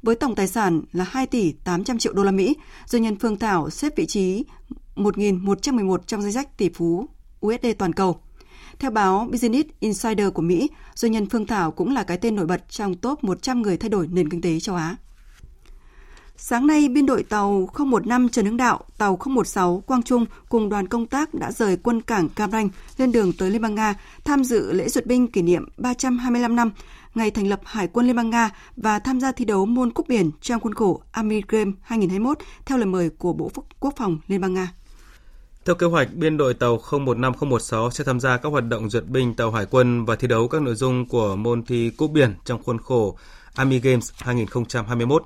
[0.02, 3.40] Với tổng tài sản là 2 tỷ 800 triệu đô la Mỹ, doanh nhân Phương
[3.40, 4.46] Thảo xếp vị trí
[4.96, 7.10] 1.111 trong danh sách tỷ phú
[7.46, 8.20] USD toàn cầu.
[8.80, 12.46] Theo báo Business Insider của Mỹ, doanh nhân Phương Thảo cũng là cái tên nổi
[12.46, 14.96] bật trong top 100 người thay đổi nền kinh tế châu Á.
[16.38, 20.88] Sáng nay, biên đội tàu 015 Trần Hưng Đạo, tàu 016 Quang Trung cùng đoàn
[20.88, 24.44] công tác đã rời quân cảng Cam Ranh lên đường tới Liên bang Nga tham
[24.44, 26.72] dự lễ duyệt binh kỷ niệm 325 năm
[27.16, 30.08] ngày thành lập Hải quân Liên bang Nga và tham gia thi đấu môn cúp
[30.08, 34.42] biển trong khuôn khổ Army Games 2021 theo lời mời của Bộ Quốc phòng Liên
[34.42, 34.72] bang Nga.
[35.66, 39.34] Theo kế hoạch, biên đội tàu 015016 sẽ tham gia các hoạt động duyệt binh
[39.34, 42.64] tàu hải quân và thi đấu các nội dung của môn thi cúp biển trong
[42.64, 43.18] khuôn khổ
[43.56, 45.24] Army Games 2021.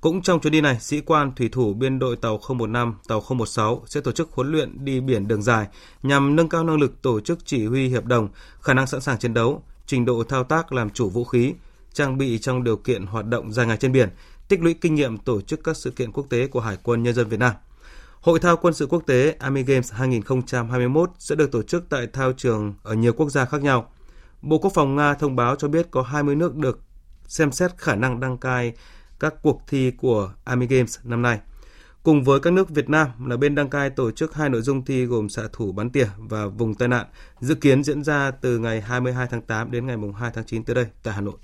[0.00, 3.82] Cũng trong chuyến đi này, sĩ quan thủy thủ biên đội tàu 015, tàu 016
[3.86, 5.66] sẽ tổ chức huấn luyện đi biển đường dài
[6.02, 8.28] nhằm nâng cao năng lực tổ chức chỉ huy hiệp đồng,
[8.60, 11.54] khả năng sẵn sàng chiến đấu, trình độ thao tác làm chủ vũ khí,
[11.92, 14.08] trang bị trong điều kiện hoạt động dài ngày trên biển,
[14.48, 17.14] tích lũy kinh nghiệm tổ chức các sự kiện quốc tế của Hải quân Nhân
[17.14, 17.52] dân Việt Nam.
[18.20, 22.32] Hội thao quân sự quốc tế Army Games 2021 sẽ được tổ chức tại thao
[22.32, 23.92] trường ở nhiều quốc gia khác nhau.
[24.42, 26.80] Bộ Quốc phòng Nga thông báo cho biết có 20 nước được
[27.26, 28.72] xem xét khả năng đăng cai
[29.20, 31.38] các cuộc thi của Army Games năm nay.
[32.02, 34.84] Cùng với các nước Việt Nam là bên đăng cai tổ chức hai nội dung
[34.84, 37.06] thi gồm xạ thủ bắn tỉa và vùng tai nạn,
[37.40, 40.74] dự kiến diễn ra từ ngày 22 tháng 8 đến ngày 2 tháng 9 tới
[40.74, 41.36] đây tại Hà Nội.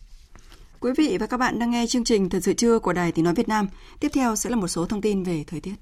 [0.81, 3.25] Quý vị và các bạn đang nghe chương trình Thật sự trưa của Đài Tiếng
[3.25, 3.69] Nói Việt Nam.
[4.01, 5.75] Tiếp theo sẽ là một số thông tin về thời tiết.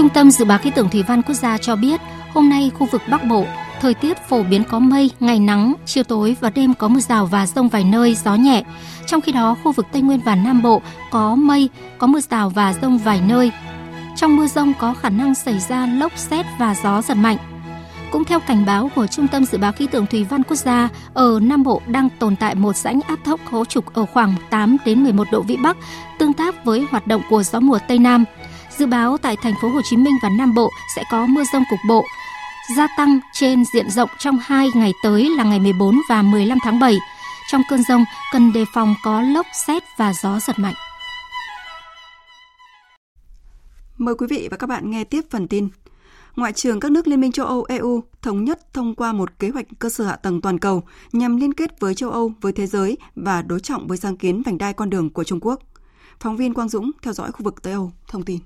[0.00, 2.00] Trung tâm Dự báo Khí tượng Thủy văn Quốc gia cho biết,
[2.34, 3.44] hôm nay khu vực Bắc Bộ,
[3.80, 7.26] thời tiết phổ biến có mây, ngày nắng, chiều tối và đêm có mưa rào
[7.26, 8.62] và rông vài nơi, gió nhẹ.
[9.06, 12.50] Trong khi đó, khu vực Tây Nguyên và Nam Bộ có mây, có mưa rào
[12.50, 13.52] và rông vài nơi.
[14.16, 17.36] Trong mưa rông có khả năng xảy ra lốc xét và gió giật mạnh.
[18.10, 20.88] Cũng theo cảnh báo của Trung tâm Dự báo Khí tượng Thủy văn Quốc gia,
[21.14, 24.76] ở Nam Bộ đang tồn tại một rãnh áp thấp hố trục ở khoảng 8
[24.84, 25.76] đến 11 độ vĩ Bắc,
[26.18, 28.24] tương tác với hoạt động của gió mùa Tây Nam.
[28.78, 31.62] Dự báo tại thành phố Hồ Chí Minh và Nam Bộ sẽ có mưa rông
[31.70, 32.04] cục bộ,
[32.76, 36.80] gia tăng trên diện rộng trong 2 ngày tới là ngày 14 và 15 tháng
[36.80, 36.96] 7.
[37.50, 40.74] Trong cơn rông cần đề phòng có lốc xét và gió giật mạnh.
[43.98, 45.68] Mời quý vị và các bạn nghe tiếp phần tin.
[46.36, 49.48] Ngoại trưởng các nước Liên minh châu Âu EU thống nhất thông qua một kế
[49.48, 52.66] hoạch cơ sở hạ tầng toàn cầu nhằm liên kết với châu Âu, với thế
[52.66, 55.60] giới và đối trọng với sáng kiến vành đai con đường của Trung Quốc.
[56.20, 58.38] Phóng viên Quang Dũng theo dõi khu vực Tây Âu thông tin.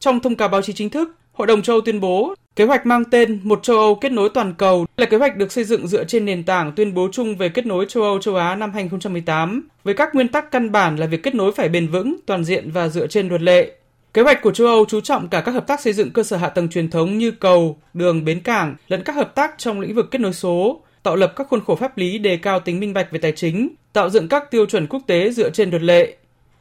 [0.00, 2.86] Trong thông cáo báo chí chính thức, Hội đồng châu Âu tuyên bố kế hoạch
[2.86, 5.88] mang tên Một châu Âu kết nối toàn cầu là kế hoạch được xây dựng
[5.88, 8.72] dựa trên nền tảng tuyên bố chung về kết nối châu Âu châu Á năm
[8.74, 12.44] 2018 với các nguyên tắc căn bản là việc kết nối phải bền vững, toàn
[12.44, 13.72] diện và dựa trên luật lệ.
[14.14, 16.36] Kế hoạch của châu Âu chú trọng cả các hợp tác xây dựng cơ sở
[16.36, 19.94] hạ tầng truyền thống như cầu, đường, bến cảng, lẫn các hợp tác trong lĩnh
[19.94, 22.92] vực kết nối số, tạo lập các khuôn khổ pháp lý đề cao tính minh
[22.92, 26.16] bạch về tài chính, tạo dựng các tiêu chuẩn quốc tế dựa trên luật lệ.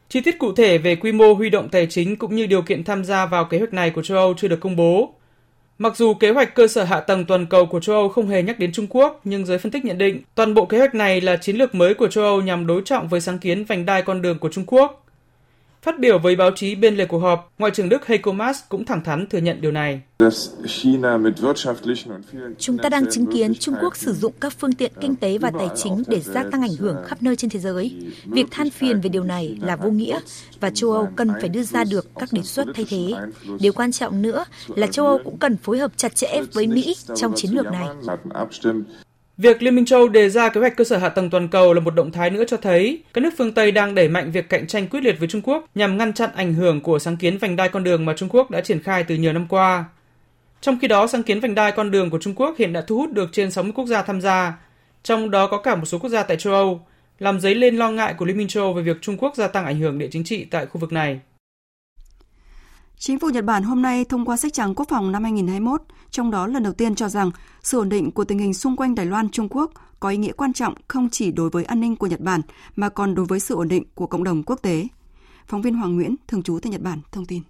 [0.09, 2.83] Chi tiết cụ thể về quy mô huy động tài chính cũng như điều kiện
[2.83, 5.13] tham gia vào kế hoạch này của châu Âu chưa được công bố.
[5.77, 8.43] Mặc dù kế hoạch cơ sở hạ tầng toàn cầu của châu Âu không hề
[8.43, 11.21] nhắc đến Trung Quốc, nhưng giới phân tích nhận định toàn bộ kế hoạch này
[11.21, 14.01] là chiến lược mới của châu Âu nhằm đối trọng với sáng kiến vành đai
[14.01, 15.06] con đường của Trung Quốc.
[15.81, 18.85] Phát biểu với báo chí bên lề cuộc họp, Ngoại trưởng Đức Heiko Maas cũng
[18.85, 20.01] thẳng thắn thừa nhận điều này.
[22.57, 25.51] Chúng ta đang chứng kiến Trung Quốc sử dụng các phương tiện kinh tế và
[25.59, 27.95] tài chính để gia tăng ảnh hưởng khắp nơi trên thế giới.
[28.25, 30.19] Việc than phiền về điều này là vô nghĩa
[30.59, 33.13] và châu Âu cần phải đưa ra được các đề xuất thay thế.
[33.59, 36.95] Điều quan trọng nữa là châu Âu cũng cần phối hợp chặt chẽ với Mỹ
[37.15, 37.87] trong chiến lược này.
[39.38, 41.80] Việc Liên minh châu đề ra kế hoạch cơ sở hạ tầng toàn cầu là
[41.80, 44.67] một động thái nữa cho thấy các nước phương Tây đang đẩy mạnh việc cạnh
[44.67, 47.56] tranh quyết liệt với Trung Quốc nhằm ngăn chặn ảnh hưởng của sáng kiến vành
[47.56, 49.86] đai con đường mà Trung Quốc đã triển khai từ nhiều năm qua.
[50.62, 52.97] Trong khi đó, sáng kiến vành đai con đường của Trung Quốc hiện đã thu
[52.97, 54.60] hút được trên 60 quốc gia tham gia,
[55.04, 56.86] trong đó có cả một số quốc gia tại châu Âu,
[57.19, 59.65] làm dấy lên lo ngại của Liên minh châu về việc Trung Quốc gia tăng
[59.65, 61.19] ảnh hưởng địa chính trị tại khu vực này.
[62.99, 66.31] Chính phủ Nhật Bản hôm nay thông qua sách trắng quốc phòng năm 2021, trong
[66.31, 67.31] đó lần đầu tiên cho rằng
[67.63, 70.31] sự ổn định của tình hình xung quanh Đài Loan, Trung Quốc có ý nghĩa
[70.31, 72.41] quan trọng không chỉ đối với an ninh của Nhật Bản
[72.75, 74.88] mà còn đối với sự ổn định của cộng đồng quốc tế.
[75.47, 77.41] Phóng viên Hoàng Nguyễn, thường trú tại Nhật Bản, thông tin.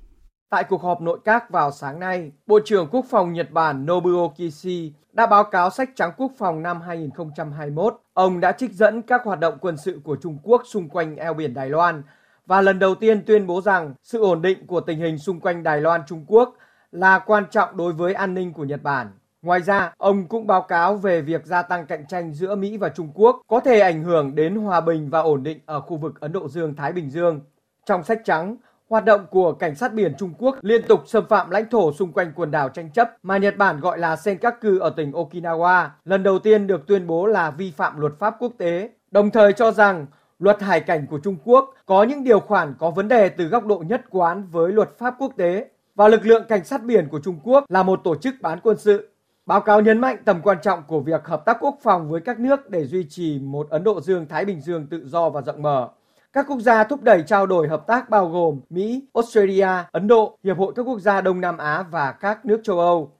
[0.49, 4.27] Tại cuộc họp nội các vào sáng nay, Bộ trưởng Quốc phòng Nhật Bản Nobuo
[4.27, 8.01] Kishi đã báo cáo sách trắng quốc phòng năm 2021.
[8.13, 11.33] Ông đã trích dẫn các hoạt động quân sự của Trung Quốc xung quanh eo
[11.33, 12.03] biển Đài Loan
[12.47, 15.63] và lần đầu tiên tuyên bố rằng sự ổn định của tình hình xung quanh
[15.63, 16.55] Đài Loan Trung Quốc
[16.91, 19.07] là quan trọng đối với an ninh của Nhật Bản.
[19.41, 22.89] Ngoài ra, ông cũng báo cáo về việc gia tăng cạnh tranh giữa Mỹ và
[22.89, 26.19] Trung Quốc có thể ảnh hưởng đến hòa bình và ổn định ở khu vực
[26.19, 27.41] Ấn Độ Dương-Thái Bình Dương.
[27.85, 28.55] Trong sách trắng,
[28.89, 32.11] hoạt động của cảnh sát biển Trung Quốc liên tục xâm phạm lãnh thổ xung
[32.11, 36.23] quanh quần đảo tranh chấp mà Nhật Bản gọi là Senkaku ở tỉnh Okinawa, lần
[36.23, 39.71] đầu tiên được tuyên bố là vi phạm luật pháp quốc tế, đồng thời cho
[39.71, 40.05] rằng
[40.39, 43.65] luật hải cảnh của Trung Quốc có những điều khoản có vấn đề từ góc
[43.65, 47.19] độ nhất quán với luật pháp quốc tế và lực lượng cảnh sát biển của
[47.19, 49.09] Trung Quốc là một tổ chức bán quân sự.
[49.45, 52.39] Báo cáo nhấn mạnh tầm quan trọng của việc hợp tác quốc phòng với các
[52.39, 55.89] nước để duy trì một Ấn Độ Dương-Thái Bình Dương tự do và rộng mở.
[56.33, 60.37] Các quốc gia thúc đẩy trao đổi hợp tác bao gồm Mỹ, Australia, Ấn Độ,
[60.43, 63.16] Hiệp hội các quốc gia Đông Nam Á và các nước châu Âu.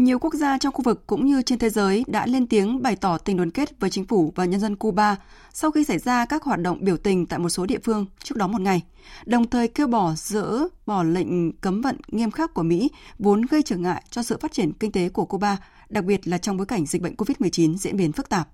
[0.00, 2.96] Nhiều quốc gia trong khu vực cũng như trên thế giới đã lên tiếng bày
[2.96, 5.16] tỏ tình đoàn kết với chính phủ và nhân dân Cuba
[5.52, 8.36] sau khi xảy ra các hoạt động biểu tình tại một số địa phương trước
[8.36, 8.82] đó một ngày,
[9.26, 13.62] đồng thời kêu bỏ dỡ bỏ lệnh cấm vận nghiêm khắc của Mỹ vốn gây
[13.62, 15.56] trở ngại cho sự phát triển kinh tế của Cuba,
[15.88, 18.48] đặc biệt là trong bối cảnh dịch bệnh COVID-19 diễn biến phức tạp.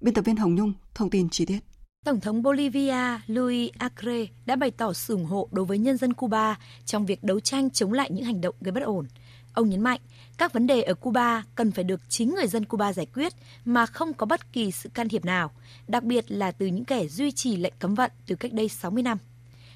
[0.00, 1.58] Biên tập viên Hồng Nhung thông tin chi tiết.
[2.04, 6.14] Tổng thống Bolivia Luis Acre đã bày tỏ sự ủng hộ đối với nhân dân
[6.14, 9.06] Cuba trong việc đấu tranh chống lại những hành động gây bất ổn.
[9.54, 10.00] Ông nhấn mạnh,
[10.38, 13.32] các vấn đề ở Cuba cần phải được chính người dân Cuba giải quyết
[13.64, 15.50] mà không có bất kỳ sự can thiệp nào,
[15.88, 19.02] đặc biệt là từ những kẻ duy trì lệnh cấm vận từ cách đây 60
[19.02, 19.18] năm.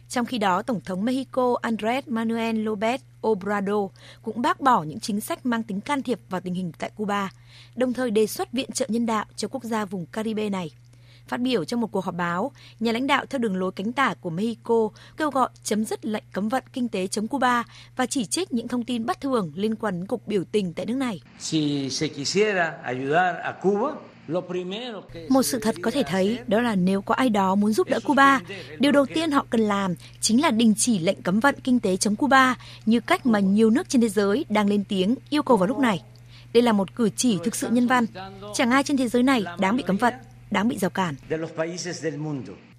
[0.08, 3.90] Trong khi đó, Tổng thống Mexico Andrés Manuel López Obrador
[4.22, 7.30] cũng bác bỏ những chính sách mang tính can thiệp vào tình hình tại Cuba,
[7.76, 10.70] đồng thời đề xuất viện trợ nhân đạo cho quốc gia vùng Caribe này.
[11.32, 14.14] Phát biểu trong một cuộc họp báo, nhà lãnh đạo theo đường lối cánh tả
[14.20, 17.64] của Mexico kêu gọi chấm dứt lệnh cấm vận kinh tế chống Cuba
[17.96, 20.86] và chỉ trích những thông tin bất thường liên quan đến cuộc biểu tình tại
[20.86, 21.20] nước này.
[25.28, 28.00] Một sự thật có thể thấy đó là nếu có ai đó muốn giúp đỡ
[28.04, 28.40] Cuba,
[28.78, 31.96] điều đầu tiên họ cần làm chính là đình chỉ lệnh cấm vận kinh tế
[31.96, 32.54] chống Cuba
[32.86, 35.78] như cách mà nhiều nước trên thế giới đang lên tiếng yêu cầu vào lúc
[35.78, 36.02] này.
[36.52, 38.06] Đây là một cử chỉ thực sự nhân văn.
[38.54, 40.14] Chẳng ai trên thế giới này đáng bị cấm vận,
[40.52, 41.14] đáng bị rào cản.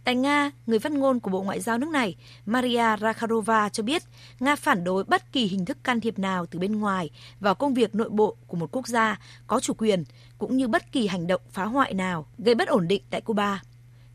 [0.04, 4.04] Tại Nga, người phát ngôn của Bộ Ngoại giao nước này, Maria Zakharova cho biết
[4.40, 7.10] Nga phản đối bất kỳ hình thức can thiệp nào từ bên ngoài
[7.40, 10.04] vào công việc nội bộ của một quốc gia có chủ quyền,
[10.38, 13.62] cũng như bất kỳ hành động phá hoại nào gây bất ổn định tại Cuba.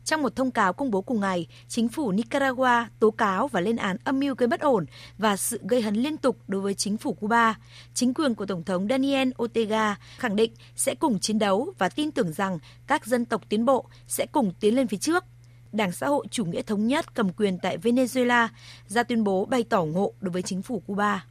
[0.09, 3.75] Trong một thông cáo công bố cùng ngày, chính phủ Nicaragua tố cáo và lên
[3.75, 4.85] án âm mưu gây bất ổn
[5.17, 7.57] và sự gây hấn liên tục đối với chính phủ Cuba.
[7.93, 12.11] Chính quyền của Tổng thống Daniel Ortega khẳng định sẽ cùng chiến đấu và tin
[12.11, 15.23] tưởng rằng các dân tộc tiến bộ sẽ cùng tiến lên phía trước
[15.71, 18.47] Đảng Xã hội Chủ nghĩa Thống nhất cầm quyền tại Venezuela
[18.87, 21.25] ra tuyên bố bày tỏ ủng hộ đối với chính phủ Cuba.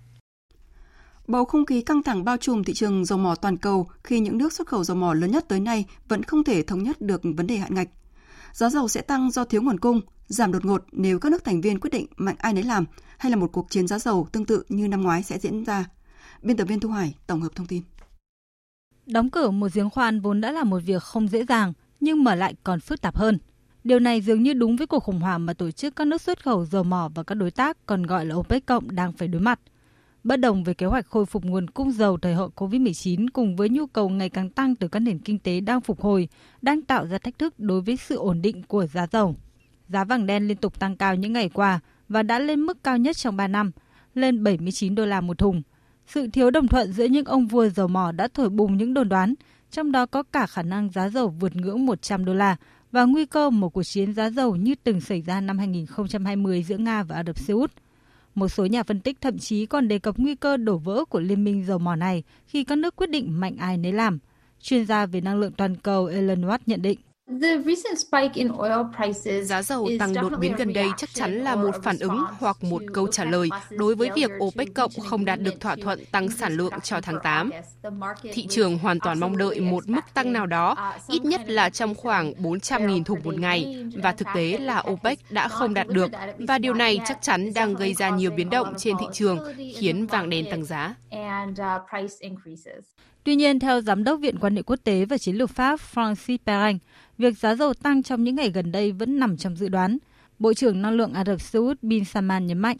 [1.27, 4.38] Bầu không khí căng thẳng bao trùm thị trường dầu mỏ toàn cầu khi những
[4.38, 7.21] nước xuất khẩu dầu mỏ lớn nhất tới nay vẫn không thể thống nhất được
[7.37, 7.88] vấn đề hạn ngạch.
[8.53, 11.61] Giá dầu sẽ tăng do thiếu nguồn cung, giảm đột ngột nếu các nước thành
[11.61, 12.85] viên quyết định mạnh ai nấy làm,
[13.19, 15.85] hay là một cuộc chiến giá dầu tương tự như năm ngoái sẽ diễn ra.
[16.43, 17.83] Biên tập viên Thu Hải tổng hợp thông tin.
[19.07, 22.35] Đóng cửa một giếng khoan vốn đã là một việc không dễ dàng, nhưng mở
[22.35, 23.39] lại còn phức tạp hơn.
[23.85, 26.45] Điều này dường như đúng với cuộc khủng hoảng mà tổ chức các nước xuất
[26.45, 29.41] khẩu dầu mỏ và các đối tác còn gọi là OPEC cộng đang phải đối
[29.41, 29.61] mặt.
[30.24, 33.68] Bất đồng về kế hoạch khôi phục nguồn cung dầu thời hậu COVID-19 cùng với
[33.68, 36.28] nhu cầu ngày càng tăng từ các nền kinh tế đang phục hồi,
[36.62, 39.37] đang tạo ra thách thức đối với sự ổn định của giá dầu.
[39.88, 42.98] Giá vàng đen liên tục tăng cao những ngày qua và đã lên mức cao
[42.98, 43.70] nhất trong 3 năm,
[44.14, 45.62] lên 79 đô la một thùng.
[46.07, 49.09] Sự thiếu đồng thuận giữa những ông vua dầu mỏ đã thổi bùng những đồn
[49.09, 49.35] đoán,
[49.70, 52.57] trong đó có cả khả năng giá dầu vượt ngưỡng 100 đô la
[52.92, 56.76] và nguy cơ một cuộc chiến giá dầu như từng xảy ra năm 2020 giữa
[56.76, 57.72] Nga và Ả Rập Xê Út.
[58.38, 61.20] Một số nhà phân tích thậm chí còn đề cập nguy cơ đổ vỡ của
[61.20, 64.18] liên minh dầu mỏ này khi các nước quyết định mạnh ai nấy làm.
[64.62, 66.98] Chuyên gia về năng lượng toàn cầu Elon Watt nhận định.
[69.43, 72.83] Giá dầu tăng đột biến gần đây chắc chắn là một phản ứng hoặc một
[72.93, 76.57] câu trả lời đối với việc OPEC cộng không đạt được thỏa thuận tăng sản
[76.57, 77.51] lượng cho tháng 8.
[78.33, 81.95] Thị trường hoàn toàn mong đợi một mức tăng nào đó, ít nhất là trong
[81.95, 86.59] khoảng 400.000 thùng một ngày, và thực tế là OPEC đã không đạt được, và
[86.59, 89.38] điều này chắc chắn đang gây ra nhiều biến động trên thị trường,
[89.77, 90.95] khiến vàng đen tăng giá.
[93.24, 96.38] Tuy nhiên, theo Giám đốc Viện quan hệ quốc tế và chiến lược Pháp Francis
[96.46, 96.79] Perrin,
[97.18, 99.98] việc giá dầu tăng trong những ngày gần đây vẫn nằm trong dự đoán.
[100.38, 102.77] Bộ trưởng Năng lượng Ả Rập Xê Út Bin Salman nhấn mạnh.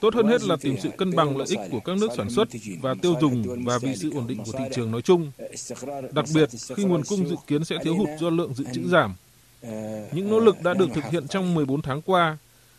[0.00, 2.48] Tốt hơn hết là tìm sự cân bằng lợi ích của các nước sản xuất
[2.80, 5.32] và tiêu dùng và vì sự ổn định của thị trường nói chung.
[6.12, 9.14] Đặc biệt khi nguồn cung dự kiến sẽ thiếu hụt do lượng dự trữ giảm.
[10.12, 12.38] Những nỗ lực đã được thực hiện trong 14 tháng qua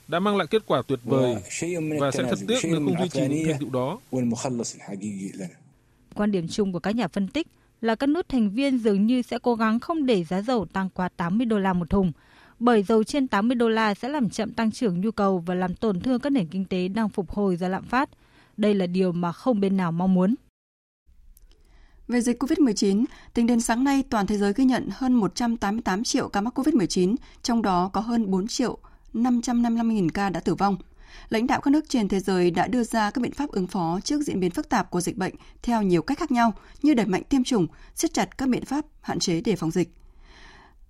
[0.09, 1.35] đã mang lại kết quả tuyệt vời
[1.99, 3.99] và sẽ thật tiếc nếu không duy trì những thành tựu đó.
[6.15, 7.47] Quan điểm chung của các nhà phân tích
[7.81, 10.89] là các nước thành viên dường như sẽ cố gắng không để giá dầu tăng
[10.89, 12.11] quá 80 đô la một thùng,
[12.59, 15.75] bởi dầu trên 80 đô la sẽ làm chậm tăng trưởng nhu cầu và làm
[15.75, 18.09] tổn thương các nền kinh tế đang phục hồi do lạm phát.
[18.57, 20.35] Đây là điều mà không bên nào mong muốn.
[22.07, 26.29] Về dịch COVID-19, tính đến sáng nay, toàn thế giới ghi nhận hơn 188 triệu
[26.29, 28.77] ca mắc COVID-19, trong đó có hơn 4 triệu
[29.13, 30.77] 555.000 ca đã tử vong.
[31.29, 33.99] Lãnh đạo các nước trên thế giới đã đưa ra các biện pháp ứng phó
[34.03, 37.05] trước diễn biến phức tạp của dịch bệnh theo nhiều cách khác nhau như đẩy
[37.05, 39.93] mạnh tiêm chủng, siết chặt các biện pháp hạn chế để phòng dịch.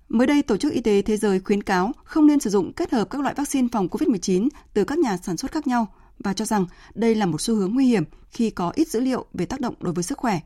[0.10, 2.91] Mới đây, Tổ chức Y tế Thế giới khuyến cáo không nên sử dụng kết
[2.91, 5.88] hợp các loại vaccine phòng COVID-19 từ các nhà sản xuất khác nhau
[6.19, 9.25] và cho rằng đây là một xu hướng nguy hiểm khi có ít dữ liệu
[9.34, 10.39] về tác động đối với sức khỏe.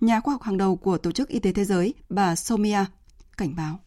[0.00, 2.84] Nhà khoa học hàng đầu của Tổ chức Y tế Thế giới, bà Somia,
[3.36, 3.78] cảnh báo.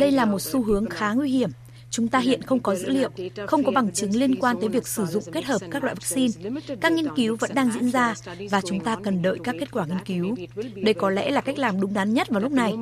[0.00, 1.50] Đây là một xu hướng khá nguy hiểm.
[1.90, 3.10] Chúng ta hiện không có dữ liệu,
[3.46, 6.50] không có bằng chứng liên quan tới việc sử dụng kết hợp các loại vaccine.
[6.80, 8.14] Các nghiên cứu vẫn đang diễn ra
[8.50, 10.36] và chúng ta cần đợi các kết quả nghiên cứu.
[10.74, 12.74] Đây có lẽ là cách làm đúng đắn nhất vào lúc này.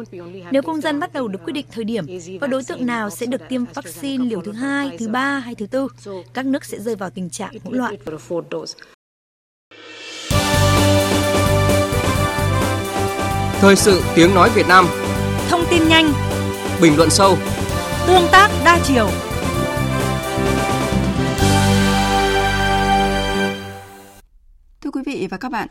[0.51, 2.07] Nếu công dân bắt đầu được quyết định thời điểm
[2.41, 5.66] và đối tượng nào sẽ được tiêm vaccine liều thứ hai, thứ ba hay thứ
[5.66, 5.89] tư,
[6.35, 7.95] các nước sẽ rơi vào tình trạng hỗn loạn.
[13.61, 14.87] Thời sự tiếng nói Việt Nam
[15.49, 16.12] Thông tin nhanh
[16.82, 17.38] Bình luận sâu
[18.07, 19.09] Tương tác đa chiều
[24.80, 25.68] Thưa quý vị và các bạn,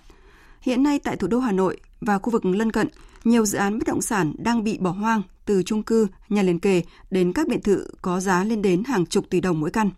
[0.61, 2.87] hiện nay tại thủ đô Hà Nội và khu vực lân cận,
[3.23, 6.59] nhiều dự án bất động sản đang bị bỏ hoang từ chung cư, nhà liền
[6.59, 9.89] kề đến các biệt thự có giá lên đến hàng chục tỷ đồng mỗi căn.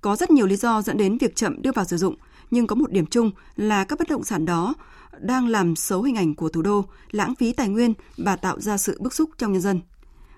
[0.00, 2.14] Có rất nhiều lý do dẫn đến việc chậm đưa vào sử dụng,
[2.50, 4.74] nhưng có một điểm chung là các bất động sản đó
[5.20, 8.76] đang làm xấu hình ảnh của thủ đô, lãng phí tài nguyên và tạo ra
[8.76, 9.80] sự bức xúc trong nhân dân.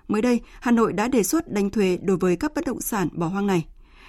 [0.07, 3.07] Mới đây, Hà Nội đã đề xuất đánh thuế đối với các bất động sản
[3.11, 3.65] bỏ hoang này.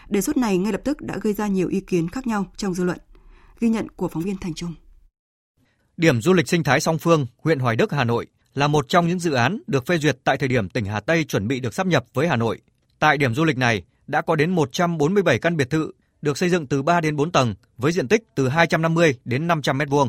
[0.09, 2.75] Đề xuất này ngay lập tức đã gây ra nhiều ý kiến khác nhau trong
[2.75, 2.99] dư luận.
[3.61, 4.75] Ghi nhận của phóng viên Thành Trung.
[5.97, 9.09] Điểm du lịch sinh thái song phương, huyện Hoài Đức, Hà Nội là một trong
[9.09, 11.75] những dự án được phê duyệt tại thời điểm tỉnh Hà Tây chuẩn bị được
[11.75, 12.61] sắp nhập với Hà Nội.
[12.99, 15.93] Tại điểm du lịch này đã có đến 147 căn biệt thự
[16.23, 19.79] được xây dựng từ 3 đến 4 tầng với diện tích từ 250 đến 500
[19.79, 20.09] mét vuông.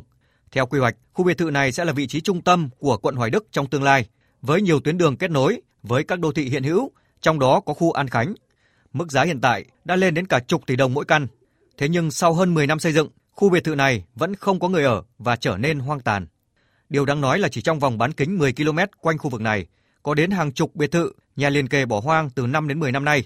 [0.52, 3.16] Theo quy hoạch, khu biệt thự này sẽ là vị trí trung tâm của quận
[3.16, 4.06] Hoài Đức trong tương lai,
[4.42, 6.92] với nhiều tuyến đường kết nối với các đô thị hiện hữu,
[7.22, 8.34] trong đó có khu An Khánh.
[8.94, 11.28] Mức giá hiện tại đã lên đến cả chục tỷ đồng mỗi căn.
[11.78, 14.70] Thế nhưng sau hơn 10 năm xây dựng, khu biệt thự này vẫn không có
[14.70, 16.28] người ở và trở nên hoang tàn.
[16.90, 19.66] Điều đáng nói là chỉ trong vòng bán kính 10 km quanh khu vực này,
[20.04, 22.92] có đến hàng chục biệt thự, nhà liền kề bỏ hoang từ 5 đến 10
[22.92, 23.24] năm nay,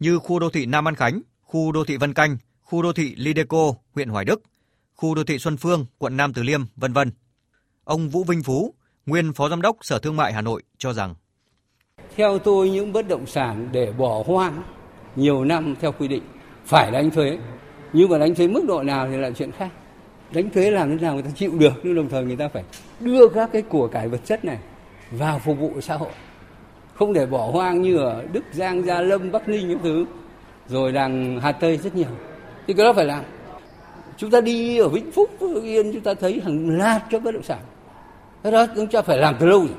[0.00, 3.14] như khu đô thị Nam An Khánh, khu đô thị Vân Canh, khu đô thị
[3.16, 4.42] Lideco, huyện Hoài Đức,
[4.96, 7.10] khu đô thị Xuân Phương, quận Nam Từ Liêm, vân vân.
[7.84, 8.74] Ông Vũ Vinh Phú,
[9.06, 11.14] nguyên Phó Giám đốc Sở Thương mại Hà Nội cho rằng
[12.16, 14.62] Theo tôi những bất động sản để bỏ hoang
[15.16, 16.22] nhiều năm theo quy định
[16.64, 17.38] phải đánh thuế.
[17.92, 19.70] Nhưng mà đánh thuế mức độ nào thì là chuyện khác.
[20.32, 22.64] Đánh thuế làm thế nào người ta chịu được nhưng đồng thời người ta phải
[23.00, 24.58] đưa các cái của cải vật chất này
[25.10, 26.10] vào phục vụ xã hội.
[26.94, 30.04] Không để bỏ hoang như ở Đức Giang, Gia Lâm, Bắc Ninh những thứ.
[30.68, 32.10] Rồi đằng Hà Tây rất nhiều.
[32.66, 33.24] Thì cái đó phải làm.
[34.16, 37.34] Chúng ta đi ở Vĩnh Phúc, Phước Yên chúng ta thấy hàng loạt các bất
[37.34, 37.62] động sản.
[38.42, 39.76] Cái đó chúng ta phải làm từ lâu rồi.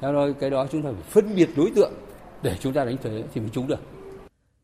[0.00, 1.92] Theo đó cái đó chúng ta phải phân biệt đối tượng
[2.42, 3.80] để chúng ta đánh thuế thì mới trúng được.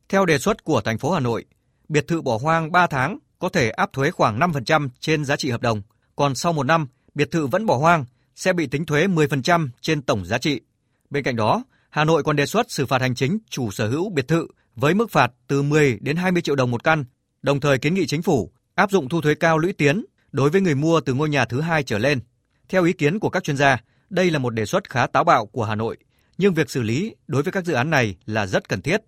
[0.08, 1.44] Theo đề xuất của thành phố Hà Nội,
[1.88, 5.50] biệt thự bỏ hoang 3 tháng có thể áp thuế khoảng 5% trên giá trị
[5.50, 5.82] hợp đồng,
[6.16, 8.04] còn sau một năm, biệt thự vẫn bỏ hoang
[8.34, 10.60] sẽ bị tính thuế 10% trên tổng giá trị.
[11.10, 14.10] Bên cạnh đó, Hà Nội còn đề xuất xử phạt hành chính chủ sở hữu
[14.10, 14.46] biệt thự
[14.76, 17.04] với mức phạt từ 10 đến 20 triệu đồng một căn,
[17.42, 20.60] đồng thời kiến nghị chính phủ áp dụng thu thuế cao lũy tiến đối với
[20.60, 22.20] người mua từ ngôi nhà thứ hai trở lên.
[22.68, 23.78] Theo ý kiến của các chuyên gia,
[24.10, 25.96] đây là một đề xuất khá táo bạo của Hà Nội,
[26.38, 29.00] nhưng việc xử lý đối với các dự án này là rất cần thiết.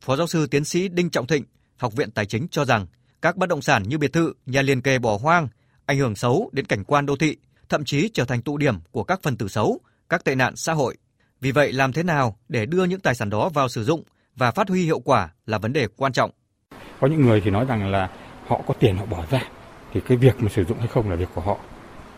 [0.00, 1.44] Phó giáo sư tiến sĩ Đinh Trọng Thịnh,
[1.76, 2.86] Học viện Tài chính cho rằng
[3.22, 5.48] các bất động sản như biệt thự, nhà liền kề bỏ hoang
[5.86, 7.36] ảnh hưởng xấu đến cảnh quan đô thị,
[7.68, 10.72] thậm chí trở thành tụ điểm của các phần tử xấu, các tệ nạn xã
[10.72, 10.96] hội.
[11.40, 14.02] Vì vậy, làm thế nào để đưa những tài sản đó vào sử dụng
[14.36, 16.30] và phát huy hiệu quả là vấn đề quan trọng.
[17.00, 18.08] Có những người thì nói rằng là
[18.50, 19.40] họ có tiền họ bỏ ra
[19.92, 21.56] thì cái việc mà sử dụng hay không là việc của họ.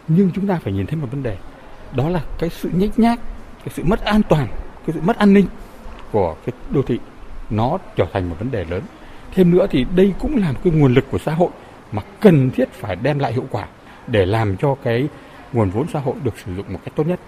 [0.08, 1.36] Nhưng chúng ta phải nhìn thấy một vấn đề,
[1.96, 3.20] đó là cái sự nhếch nhác,
[3.58, 4.46] cái sự mất an toàn,
[4.86, 5.46] cái sự mất an ninh
[6.12, 6.98] của cái đô thị
[7.50, 8.82] nó trở thành một vấn đề lớn.
[9.34, 11.50] Thêm nữa thì đây cũng là một cái nguồn lực của xã hội
[11.92, 13.66] mà cần thiết phải đem lại hiệu quả
[14.06, 15.08] để làm cho cái
[15.52, 17.20] nguồn vốn xã hội được sử dụng một cách tốt nhất.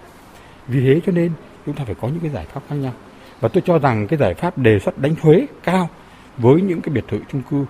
[0.67, 1.31] Vì thế cho nên
[1.65, 2.93] chúng ta phải có những cái giải pháp khác nhau.
[3.39, 5.89] Và tôi cho rằng cái giải pháp đề xuất đánh thuế cao
[6.37, 7.65] với những cái biệt thự chung cư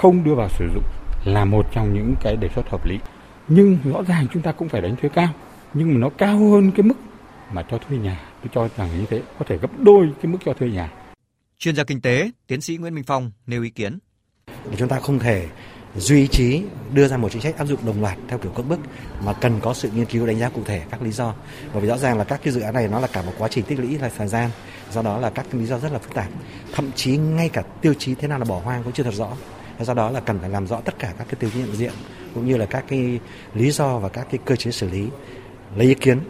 [0.00, 0.84] không đưa vào sử dụng
[1.24, 2.98] là một trong những cái đề xuất hợp lý.
[3.48, 5.28] Nhưng rõ ràng chúng ta cũng phải đánh thuế cao,
[5.74, 6.94] nhưng mà nó cao hơn cái mức
[7.52, 8.20] mà cho thuê nhà.
[8.42, 10.92] Tôi cho rằng như thế có thể gấp đôi cái mức cho thuê nhà.
[11.58, 13.98] Chuyên gia kinh tế, tiến sĩ Nguyễn Minh Phong nêu ý kiến.
[14.76, 15.48] Chúng ta không thể
[15.96, 18.78] duy trí đưa ra một chính sách áp dụng đồng loạt theo kiểu cưỡng bức
[19.24, 21.34] mà cần có sự nghiên cứu đánh giá cụ thể các lý do
[21.72, 23.48] bởi vì rõ ràng là các cái dự án này nó là cả một quá
[23.48, 24.50] trình tích lũy là thời gian
[24.92, 26.28] do đó là các cái lý do rất là phức tạp
[26.72, 29.32] thậm chí ngay cả tiêu chí thế nào là bỏ hoang cũng chưa thật rõ
[29.84, 31.92] do đó là cần phải làm rõ tất cả các cái tiêu chí nhận diện,
[32.34, 33.20] cũng như là các cái
[33.54, 35.06] lý do và các cái cơ chế xử lý,
[35.76, 36.20] lấy ý kiến,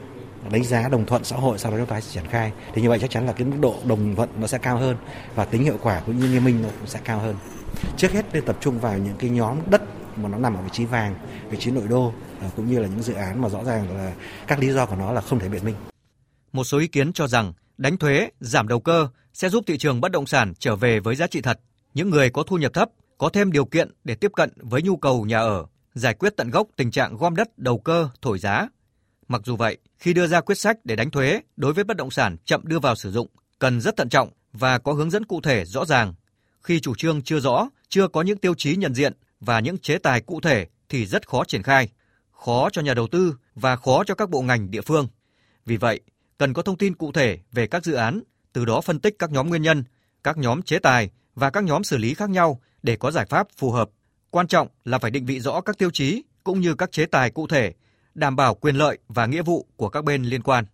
[0.51, 2.53] đánh giá đồng thuận xã hội, sau đó chúng ta sẽ triển khai.
[2.75, 4.97] Thì như vậy chắc chắn là cái mức độ đồng thuận nó sẽ cao hơn
[5.35, 7.37] và tính hiệu quả cũng như nghiêm minh nó cũng sẽ cao hơn.
[7.97, 9.83] Trước hết nên tập trung vào những cái nhóm đất
[10.17, 11.15] mà nó nằm ở vị trí vàng,
[11.51, 14.13] vị trí nội đô à, cũng như là những dự án mà rõ ràng là
[14.47, 15.75] các lý do của nó là không thể biện minh.
[16.53, 20.01] Một số ý kiến cho rằng đánh thuế, giảm đầu cơ sẽ giúp thị trường
[20.01, 21.61] bất động sản trở về với giá trị thật.
[21.95, 22.89] Những người có thu nhập thấp
[23.21, 26.51] có thêm điều kiện để tiếp cận với nhu cầu nhà ở giải quyết tận
[26.51, 28.69] gốc tình trạng gom đất đầu cơ thổi giá
[29.29, 32.11] mặc dù vậy khi đưa ra quyết sách để đánh thuế đối với bất động
[32.11, 35.41] sản chậm đưa vào sử dụng cần rất thận trọng và có hướng dẫn cụ
[35.41, 36.15] thể rõ ràng
[36.63, 39.99] khi chủ trương chưa rõ, chưa có những tiêu chí nhận diện và những chế
[39.99, 41.89] tài cụ thể thì rất khó triển khai,
[42.31, 45.09] khó cho nhà đầu tư và khó cho các bộ ngành địa phương.
[45.67, 46.01] Vì vậy,
[46.39, 48.21] cần có thông tin cụ thể về các dự án,
[48.53, 49.85] từ đó phân tích các nhóm nguyên nhân,
[50.25, 53.49] các nhóm chế tài và các nhóm xử lý khác nhau để có giải pháp
[53.57, 53.91] phù hợp.
[54.31, 57.31] Quan trọng là phải định vị rõ các tiêu chí cũng như các chế tài
[57.31, 57.73] cụ thể,
[58.15, 60.65] đảm bảo quyền lợi và nghĩa vụ của các bên liên quan.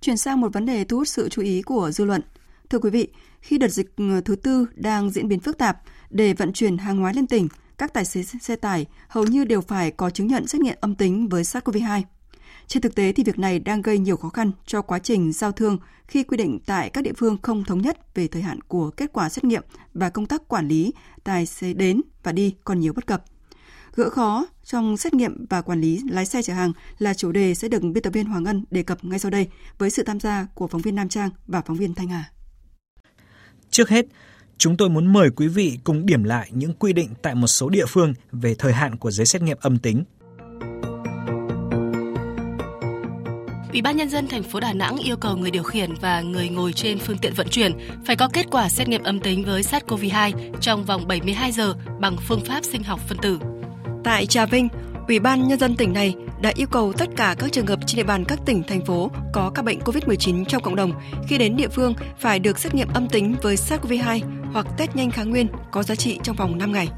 [0.00, 2.22] Chuyển sang một vấn đề thu hút sự chú ý của dư luận.
[2.70, 3.08] Thưa quý vị,
[3.40, 5.78] khi đợt dịch ờ, thứ tư đang diễn biến phức tạp,
[6.10, 7.48] để vận chuyển hàng hóa lên tỉnh,
[7.78, 10.94] các tài xế xe tải hầu như đều phải có chứng nhận xét nghiệm âm
[10.94, 12.02] tính với SARS-CoV-2.
[12.66, 15.52] Trên thực tế thì việc này đang gây nhiều khó khăn cho quá trình giao
[15.52, 18.90] thương khi quy định tại các địa phương không thống nhất về thời hạn của
[18.90, 19.62] kết quả xét nghiệm
[19.94, 20.92] và công tác quản lý
[21.24, 23.24] tài xế đến và đi còn nhiều bất cập.
[23.96, 27.54] Gỡ khó trong xét nghiệm và quản lý lái xe chở hàng là chủ đề
[27.54, 29.48] sẽ được biên tập viên Hoàng Ngân đề cập ngay sau đây
[29.78, 32.24] với sự tham gia của phóng viên Nam Trang và phóng viên Thanh Hà.
[33.70, 34.06] Trước hết,
[34.58, 37.68] chúng tôi muốn mời quý vị cùng điểm lại những quy định tại một số
[37.68, 40.04] địa phương về thời hạn của giấy xét nghiệm âm tính.
[43.74, 46.48] Ủy ban nhân dân thành phố Đà Nẵng yêu cầu người điều khiển và người
[46.48, 47.72] ngồi trên phương tiện vận chuyển
[48.06, 52.16] phải có kết quả xét nghiệm âm tính với SARS-CoV-2 trong vòng 72 giờ bằng
[52.28, 53.38] phương pháp sinh học phân tử.
[54.04, 54.68] Tại Trà Vinh,
[55.08, 57.96] Ủy ban nhân dân tỉnh này đã yêu cầu tất cả các trường hợp trên
[57.96, 60.92] địa bàn các tỉnh thành phố có các bệnh COVID-19 trong cộng đồng
[61.28, 64.20] khi đến địa phương phải được xét nghiệm âm tính với SARS-CoV-2
[64.52, 66.88] hoặc test nhanh kháng nguyên có giá trị trong vòng 5 ngày.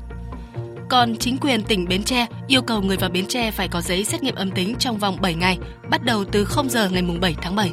[0.89, 4.05] Còn chính quyền tỉnh Bến Tre yêu cầu người vào Bến Tre phải có giấy
[4.05, 5.59] xét nghiệm âm tính trong vòng 7 ngày,
[5.91, 7.73] bắt đầu từ 0 giờ ngày 7 tháng 7.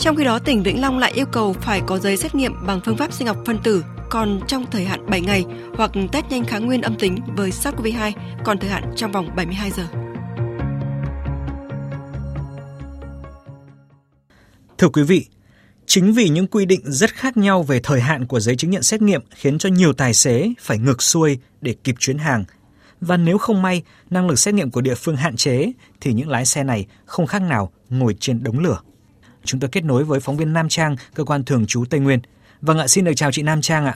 [0.00, 2.80] Trong khi đó, tỉnh Vĩnh Long lại yêu cầu phải có giấy xét nghiệm bằng
[2.84, 5.44] phương pháp sinh học phân tử còn trong thời hạn 7 ngày
[5.74, 8.12] hoặc test nhanh kháng nguyên âm tính với SARS-CoV-2
[8.44, 9.86] còn thời hạn trong vòng 72 giờ.
[14.78, 15.26] Thưa quý vị,
[15.90, 18.82] chính vì những quy định rất khác nhau về thời hạn của giấy chứng nhận
[18.82, 22.44] xét nghiệm khiến cho nhiều tài xế phải ngược xuôi để kịp chuyến hàng.
[23.00, 26.28] Và nếu không may, năng lực xét nghiệm của địa phương hạn chế thì những
[26.28, 28.78] lái xe này không khác nào ngồi trên đống lửa.
[29.44, 32.20] Chúng tôi kết nối với phóng viên Nam Trang, cơ quan thường trú Tây Nguyên.
[32.60, 33.94] Vâng ạ, xin được chào chị Nam Trang ạ.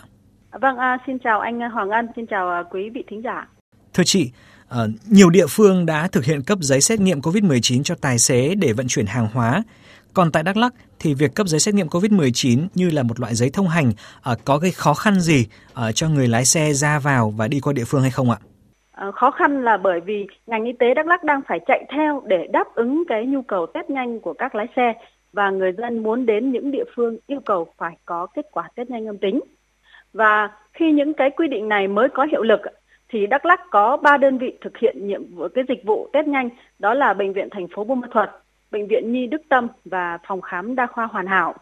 [0.53, 3.49] Vâng, à, xin chào anh Hoàng Ân, xin chào à, quý vị thính giả.
[3.95, 4.31] Thưa chị,
[4.69, 8.55] à, nhiều địa phương đã thực hiện cấp giấy xét nghiệm COVID-19 cho tài xế
[8.55, 9.63] để vận chuyển hàng hóa.
[10.15, 13.35] Còn tại Đắk Lắk thì việc cấp giấy xét nghiệm COVID-19 như là một loại
[13.35, 13.93] giấy thông hành
[14.23, 17.61] ờ, có gây khó khăn gì ờ, cho người lái xe ra vào và đi
[17.61, 18.37] qua địa phương hay không ạ?
[18.93, 22.23] Ờ, khó khăn là bởi vì ngành y tế Đắk Lắk đang phải chạy theo
[22.27, 24.93] để đáp ứng cái nhu cầu test nhanh của các lái xe
[25.33, 28.91] và người dân muốn đến những địa phương yêu cầu phải có kết quả test
[28.91, 29.41] nhanh âm tính.
[30.13, 32.61] Và khi những cái quy định này mới có hiệu lực
[33.09, 36.27] thì Đắk Lắk có 3 đơn vị thực hiện nhiệm vụ cái dịch vụ test
[36.27, 36.49] nhanh,
[36.79, 38.29] đó là bệnh viện thành phố Buôn Ma Thuột,
[38.75, 41.55] bệnh viện Nhi Đức Tâm và phòng khám đa khoa Hoàn Hảo.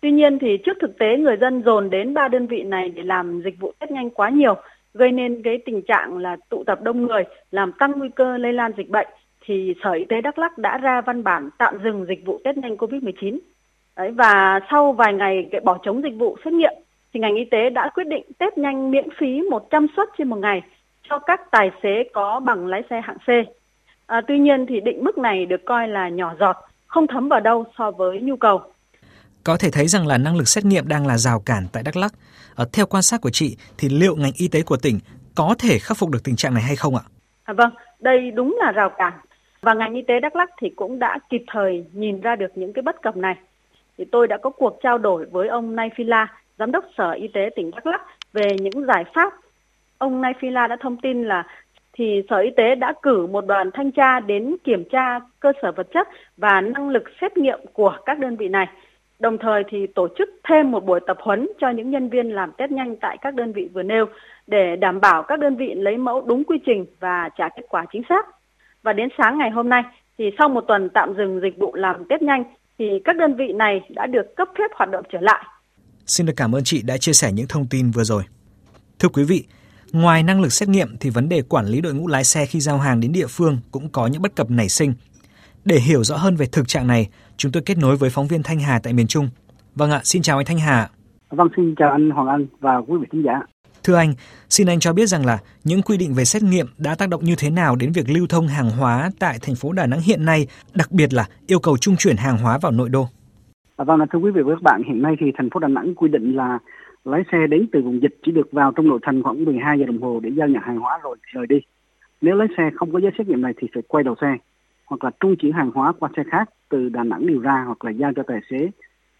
[0.00, 3.02] Tuy nhiên thì trước thực tế người dân dồn đến ba đơn vị này để
[3.02, 4.54] làm dịch vụ test nhanh quá nhiều,
[4.94, 8.52] gây nên cái tình trạng là tụ tập đông người, làm tăng nguy cơ lây
[8.52, 9.06] lan dịch bệnh
[9.44, 12.56] thì Sở Y tế Đắk Lắk đã ra văn bản tạm dừng dịch vụ test
[12.56, 13.38] nhanh COVID-19.
[13.96, 16.72] Đấy, và sau vài ngày cái bỏ chống dịch vụ xét nghiệm
[17.14, 20.36] thì ngành y tế đã quyết định test nhanh miễn phí 100 suất trên một
[20.36, 20.62] ngày
[21.02, 23.28] cho các tài xế có bằng lái xe hạng C.
[24.06, 27.40] À, tuy nhiên thì định mức này được coi là nhỏ giọt, không thấm vào
[27.40, 28.60] đâu so với nhu cầu.
[29.44, 31.96] Có thể thấy rằng là năng lực xét nghiệm đang là rào cản tại Đắk
[31.96, 32.12] Lắk.
[32.56, 34.98] À, theo quan sát của chị thì liệu ngành y tế của tỉnh
[35.34, 37.02] có thể khắc phục được tình trạng này hay không ạ?
[37.44, 39.12] À, vâng, đây đúng là rào cản
[39.62, 42.72] và ngành y tế Đắk Lắk thì cũng đã kịp thời nhìn ra được những
[42.72, 43.34] cái bất cập này.
[43.98, 46.26] Thì tôi đã có cuộc trao đổi với ông Nay Phi La,
[46.58, 48.00] giám đốc Sở Y tế tỉnh Đắk Lắk
[48.32, 49.32] về những giải pháp.
[49.98, 51.44] Ông Nay Phi La đã thông tin là
[51.96, 55.72] thì Sở Y tế đã cử một đoàn thanh tra đến kiểm tra cơ sở
[55.72, 58.66] vật chất và năng lực xét nghiệm của các đơn vị này.
[59.18, 62.52] Đồng thời thì tổ chức thêm một buổi tập huấn cho những nhân viên làm
[62.58, 64.06] test nhanh tại các đơn vị vừa nêu
[64.46, 67.84] để đảm bảo các đơn vị lấy mẫu đúng quy trình và trả kết quả
[67.92, 68.26] chính xác.
[68.82, 69.82] Và đến sáng ngày hôm nay
[70.18, 72.44] thì sau một tuần tạm dừng dịch vụ làm test nhanh
[72.78, 75.44] thì các đơn vị này đã được cấp phép hoạt động trở lại.
[76.06, 78.22] Xin được cảm ơn chị đã chia sẻ những thông tin vừa rồi.
[78.98, 79.44] Thưa quý vị,
[79.92, 82.60] ngoài năng lực xét nghiệm thì vấn đề quản lý đội ngũ lái xe khi
[82.60, 84.94] giao hàng đến địa phương cũng có những bất cập nảy sinh.
[85.64, 88.42] Để hiểu rõ hơn về thực trạng này, chúng tôi kết nối với phóng viên
[88.42, 89.28] Thanh Hà tại miền Trung.
[89.74, 90.90] Vâng ạ, xin chào anh Thanh Hà.
[91.30, 93.40] Vâng, xin chào anh Hoàng Anh và quý vị khán giả.
[93.82, 94.14] Thưa anh,
[94.48, 97.24] xin anh cho biết rằng là những quy định về xét nghiệm đã tác động
[97.24, 100.24] như thế nào đến việc lưu thông hàng hóa tại thành phố Đà Nẵng hiện
[100.24, 103.08] nay, đặc biệt là yêu cầu trung chuyển hàng hóa vào nội đô.
[103.76, 106.08] Vâng, thưa quý vị và các bạn, hiện nay thì thành phố Đà Nẵng quy
[106.08, 106.58] định là
[107.06, 109.86] lái xe đến từ vùng dịch chỉ được vào trong nội thành khoảng 12 giờ
[109.86, 111.56] đồng hồ để giao nhận hàng hóa rồi, rời đi.
[112.20, 114.36] Nếu lái xe không có giấy xét nghiệm này thì phải quay đầu xe,
[114.86, 117.84] hoặc là trung chuyển hàng hóa qua xe khác từ Đà Nẵng điều ra hoặc
[117.84, 118.70] là giao cho tài xế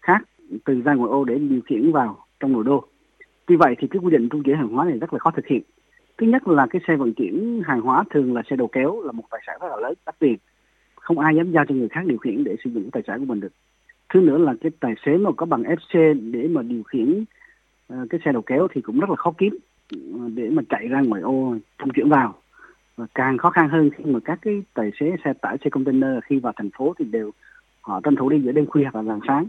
[0.01, 0.23] khác
[0.65, 2.83] từ ra ngoài ô để điều khiển vào trong nội đô.
[3.45, 5.47] Tuy vậy thì cái quy định trung chuyển hàng hóa này rất là khó thực
[5.47, 5.61] hiện.
[6.17, 9.11] Thứ nhất là cái xe vận chuyển hàng hóa thường là xe đầu kéo, là
[9.11, 10.35] một tài sản rất là lớn, đắt tiền.
[10.95, 13.25] Không ai dám giao cho người khác điều khiển để sử dụng tài sản của
[13.25, 13.53] mình được.
[14.13, 17.23] Thứ nữa là cái tài xế mà có bằng FC để mà điều khiển
[17.89, 19.57] cái xe đầu kéo thì cũng rất là khó kiếm
[19.95, 22.35] uh, để mà chạy ra ngoài ô trung chuyển vào.
[22.97, 26.11] Và càng khó khăn hơn khi mà các cái tài xế xe tải, xe container
[26.25, 27.31] khi vào thành phố thì đều
[27.81, 29.47] họ tranh thủ đi giữa đêm khuya hoặc là rạng sáng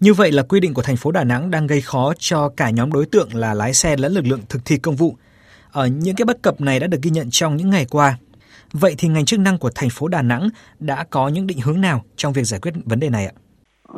[0.00, 2.70] như vậy là quy định của thành phố Đà Nẵng đang gây khó cho cả
[2.70, 5.16] nhóm đối tượng là lái xe lẫn lực lượng thực thi công vụ.
[5.72, 8.18] Ở những cái bất cập này đã được ghi nhận trong những ngày qua.
[8.72, 10.48] Vậy thì ngành chức năng của thành phố Đà Nẵng
[10.80, 13.32] đã có những định hướng nào trong việc giải quyết vấn đề này ạ?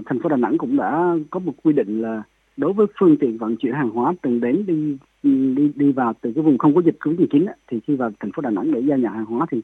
[0.06, 2.22] Thành phố Đà Nẵng cũng đã có một quy định là
[2.60, 6.32] đối với phương tiện vận chuyển hàng hóa từng đến đi đi đi vào từ
[6.34, 8.98] cái vùng không có dịch Covid-19 thì khi vào thành phố Đà Nẵng để giao
[8.98, 9.60] nhận hàng hóa thì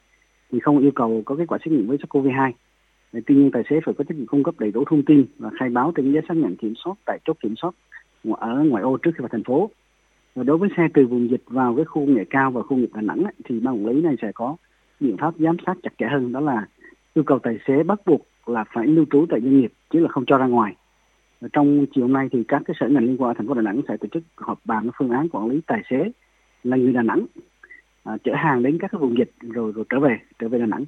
[0.53, 2.53] thì không yêu cầu có kết quả xét nghiệm với SARS-CoV-2.
[3.27, 5.51] Tuy nhiên tài xế phải có trách nhiệm cung cấp đầy đủ thông tin và
[5.59, 7.75] khai báo trên giấy xác nhận kiểm soát tại chốt kiểm soát
[8.31, 9.71] ở ngoại ô trước khi vào thành phố.
[10.35, 12.69] Và đối với xe từ vùng dịch vào cái khu công nghệ cao và khu
[12.69, 14.57] công nghiệp Đà Nẵng thì ban quản lý này sẽ có
[15.01, 16.67] biện pháp giám sát chặt chẽ hơn, đó là
[17.15, 20.09] yêu cầu tài xế bắt buộc là phải lưu trú tại doanh nghiệp chứ là
[20.09, 20.77] không cho ra ngoài.
[21.53, 23.81] Trong chiều nay thì các cái sở ngành liên quan ở thành phố Đà Nẵng
[23.89, 26.11] sẽ tổ chức họp bàn phương án quản lý tài xế
[26.65, 27.27] là người Đà Nẵng
[28.05, 30.67] à, chở hàng đến các cái vùng dịch rồi rồi trở về trở về Đà
[30.67, 30.85] Nẵng.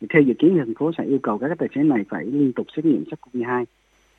[0.00, 2.04] Thì theo dự kiến thì thành phố sẽ yêu cầu các cái tài xế này
[2.08, 3.64] phải liên tục xét nghiệm SARS-CoV-2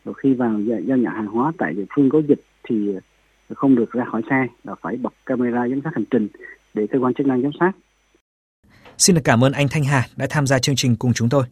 [0.05, 2.93] rồi khi vào giao nhận hàng hóa tại địa phương có dịch thì
[3.55, 6.27] không được ra khỏi xe và phải bật camera giám sát hành trình
[6.73, 7.71] để cơ quan chức năng giám sát.
[8.97, 11.43] Xin được cảm ơn anh Thanh Hà đã tham gia chương trình cùng chúng tôi.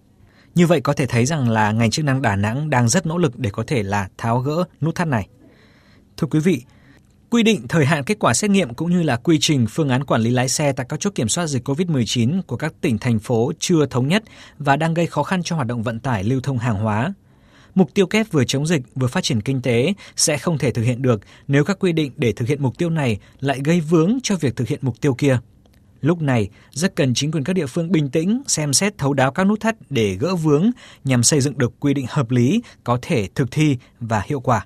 [0.57, 3.17] Như vậy có thể thấy rằng là ngành chức năng Đà Nẵng đang rất nỗ
[3.17, 5.27] lực để có thể là tháo gỡ nút thắt này.
[6.17, 6.61] Thưa quý vị,
[7.29, 10.03] quy định thời hạn kết quả xét nghiệm cũng như là quy trình phương án
[10.03, 13.19] quản lý lái xe tại các chốt kiểm soát dịch COVID-19 của các tỉnh thành
[13.19, 14.23] phố chưa thống nhất
[14.57, 17.13] và đang gây khó khăn cho hoạt động vận tải lưu thông hàng hóa.
[17.75, 20.83] Mục tiêu kép vừa chống dịch vừa phát triển kinh tế sẽ không thể thực
[20.83, 24.17] hiện được nếu các quy định để thực hiện mục tiêu này lại gây vướng
[24.23, 25.39] cho việc thực hiện mục tiêu kia.
[26.01, 29.31] Lúc này, rất cần chính quyền các địa phương bình tĩnh, xem xét thấu đáo
[29.31, 30.71] các nút thắt để gỡ vướng
[31.03, 34.65] nhằm xây dựng được quy định hợp lý, có thể thực thi và hiệu quả.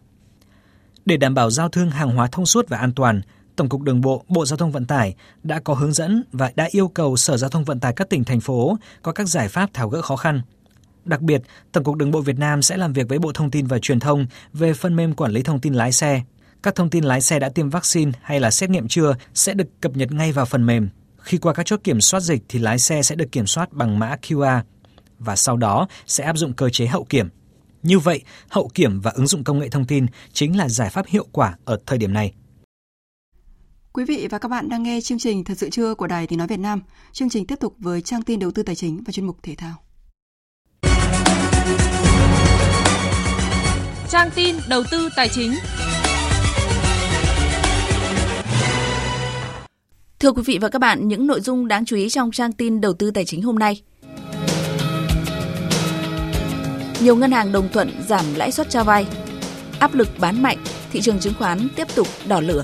[1.05, 3.21] Để đảm bảo giao thương hàng hóa thông suốt và an toàn,
[3.55, 6.67] Tổng cục Đường bộ, Bộ Giao thông Vận tải đã có hướng dẫn và đã
[6.71, 9.73] yêu cầu Sở Giao thông Vận tải các tỉnh thành phố có các giải pháp
[9.73, 10.41] tháo gỡ khó khăn.
[11.05, 13.67] Đặc biệt, Tổng cục Đường bộ Việt Nam sẽ làm việc với Bộ Thông tin
[13.67, 16.21] và Truyền thông về phần mềm quản lý thông tin lái xe.
[16.63, 19.67] Các thông tin lái xe đã tiêm vaccine hay là xét nghiệm chưa sẽ được
[19.81, 20.89] cập nhật ngay vào phần mềm.
[21.21, 23.99] Khi qua các chốt kiểm soát dịch thì lái xe sẽ được kiểm soát bằng
[23.99, 24.61] mã QR
[25.19, 27.29] và sau đó sẽ áp dụng cơ chế hậu kiểm.
[27.83, 31.05] Như vậy, hậu kiểm và ứng dụng công nghệ thông tin chính là giải pháp
[31.07, 32.33] hiệu quả ở thời điểm này.
[33.93, 36.39] Quý vị và các bạn đang nghe chương trình Thật sự trưa của Đài Tiếng
[36.39, 36.81] Nói Việt Nam.
[37.11, 39.55] Chương trình tiếp tục với trang tin đầu tư tài chính và chuyên mục thể
[39.55, 39.73] thao.
[44.09, 45.53] Trang tin đầu tư tài chính.
[50.21, 52.81] Thưa quý vị và các bạn, những nội dung đáng chú ý trong trang tin
[52.81, 53.81] đầu tư tài chính hôm nay.
[57.01, 59.07] Nhiều ngân hàng đồng thuận giảm lãi suất cho vay.
[59.79, 60.57] Áp lực bán mạnh,
[60.91, 62.63] thị trường chứng khoán tiếp tục đỏ lửa.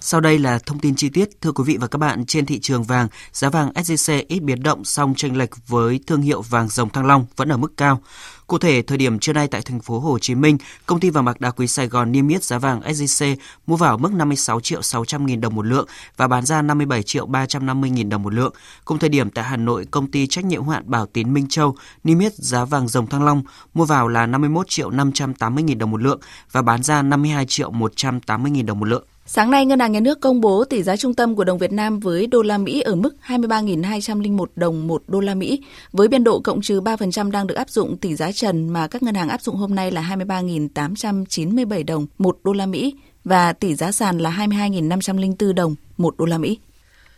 [0.00, 1.40] Sau đây là thông tin chi tiết.
[1.40, 4.62] Thưa quý vị và các bạn, trên thị trường vàng, giá vàng SJC ít biến
[4.62, 8.00] động song chênh lệch với thương hiệu vàng dòng Thăng Long vẫn ở mức cao.
[8.46, 11.24] Cụ thể, thời điểm trưa nay tại thành phố Hồ Chí Minh, công ty vàng
[11.24, 13.36] bạc đá quý Sài Gòn niêm yết giá vàng SJC
[13.66, 15.86] mua vào mức 56 triệu 600 nghìn đồng một lượng
[16.16, 18.52] và bán ra 57 triệu 350 nghìn đồng một lượng.
[18.84, 21.46] Cùng thời điểm tại Hà Nội, công ty trách nhiệm hoạn hạn Bảo Tín Minh
[21.48, 23.42] Châu niêm yết giá vàng dòng Thăng Long
[23.74, 26.20] mua vào là 51 triệu 580 nghìn đồng một lượng
[26.52, 29.04] và bán ra 52 triệu 180 nghìn đồng một lượng.
[29.26, 31.72] Sáng nay, Ngân hàng Nhà nước công bố tỷ giá trung tâm của đồng Việt
[31.72, 35.62] Nam với đô la Mỹ ở mức 23.201 đồng một đô la Mỹ,
[35.92, 39.02] với biên độ cộng trừ 3% đang được áp dụng tỷ giá trần mà các
[39.02, 42.94] ngân hàng áp dụng hôm nay là 23.897 đồng một đô la Mỹ
[43.24, 46.58] và tỷ giá sàn là 22.504 đồng một đô la Mỹ.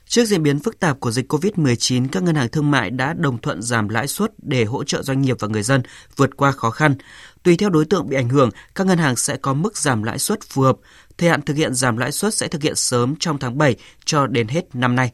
[0.08, 3.38] Trước diễn biến phức tạp của dịch COVID-19, các ngân hàng thương mại đã đồng
[3.38, 5.82] thuận giảm lãi suất để hỗ trợ doanh nghiệp và người dân
[6.16, 6.94] vượt qua khó khăn.
[7.46, 10.18] Tùy theo đối tượng bị ảnh hưởng, các ngân hàng sẽ có mức giảm lãi
[10.18, 10.76] suất phù hợp.
[11.18, 14.26] Thời hạn thực hiện giảm lãi suất sẽ thực hiện sớm trong tháng 7 cho
[14.26, 15.12] đến hết năm nay.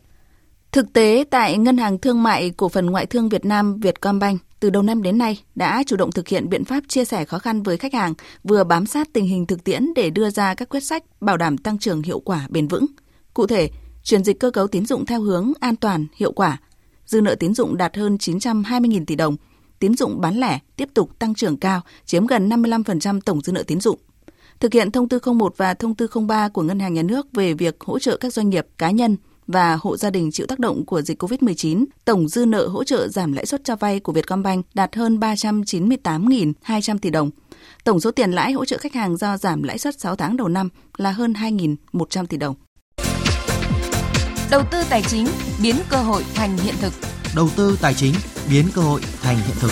[0.72, 4.70] Thực tế, tại Ngân hàng Thương mại Cổ phần Ngoại thương Việt Nam Vietcombank, từ
[4.70, 7.62] đầu năm đến nay đã chủ động thực hiện biện pháp chia sẻ khó khăn
[7.62, 8.14] với khách hàng,
[8.44, 11.58] vừa bám sát tình hình thực tiễn để đưa ra các quyết sách bảo đảm
[11.58, 12.86] tăng trưởng hiệu quả bền vững.
[13.34, 13.70] Cụ thể,
[14.02, 16.58] chuyển dịch cơ cấu tín dụng theo hướng an toàn, hiệu quả.
[17.06, 19.36] Dư nợ tín dụng đạt hơn 920.000 tỷ đồng.
[19.82, 23.62] Tín dụng bán lẻ tiếp tục tăng trưởng cao, chiếm gần 55% tổng dư nợ
[23.62, 23.98] tín dụng.
[24.60, 27.54] Thực hiện thông tư 01 và thông tư 03 của Ngân hàng Nhà nước về
[27.54, 29.16] việc hỗ trợ các doanh nghiệp, cá nhân
[29.46, 33.08] và hộ gia đình chịu tác động của dịch COVID-19, tổng dư nợ hỗ trợ
[33.08, 37.30] giảm lãi suất cho vay của Vietcombank đạt hơn 398.200 tỷ đồng.
[37.84, 40.48] Tổng số tiền lãi hỗ trợ khách hàng do giảm lãi suất 6 tháng đầu
[40.48, 42.54] năm là hơn 2.100 tỷ đồng.
[44.50, 45.26] Đầu tư tài chính
[45.62, 46.92] biến cơ hội thành hiện thực.
[47.36, 48.14] Đầu tư tài chính
[48.50, 49.70] biến cơ hội thành hiện thực.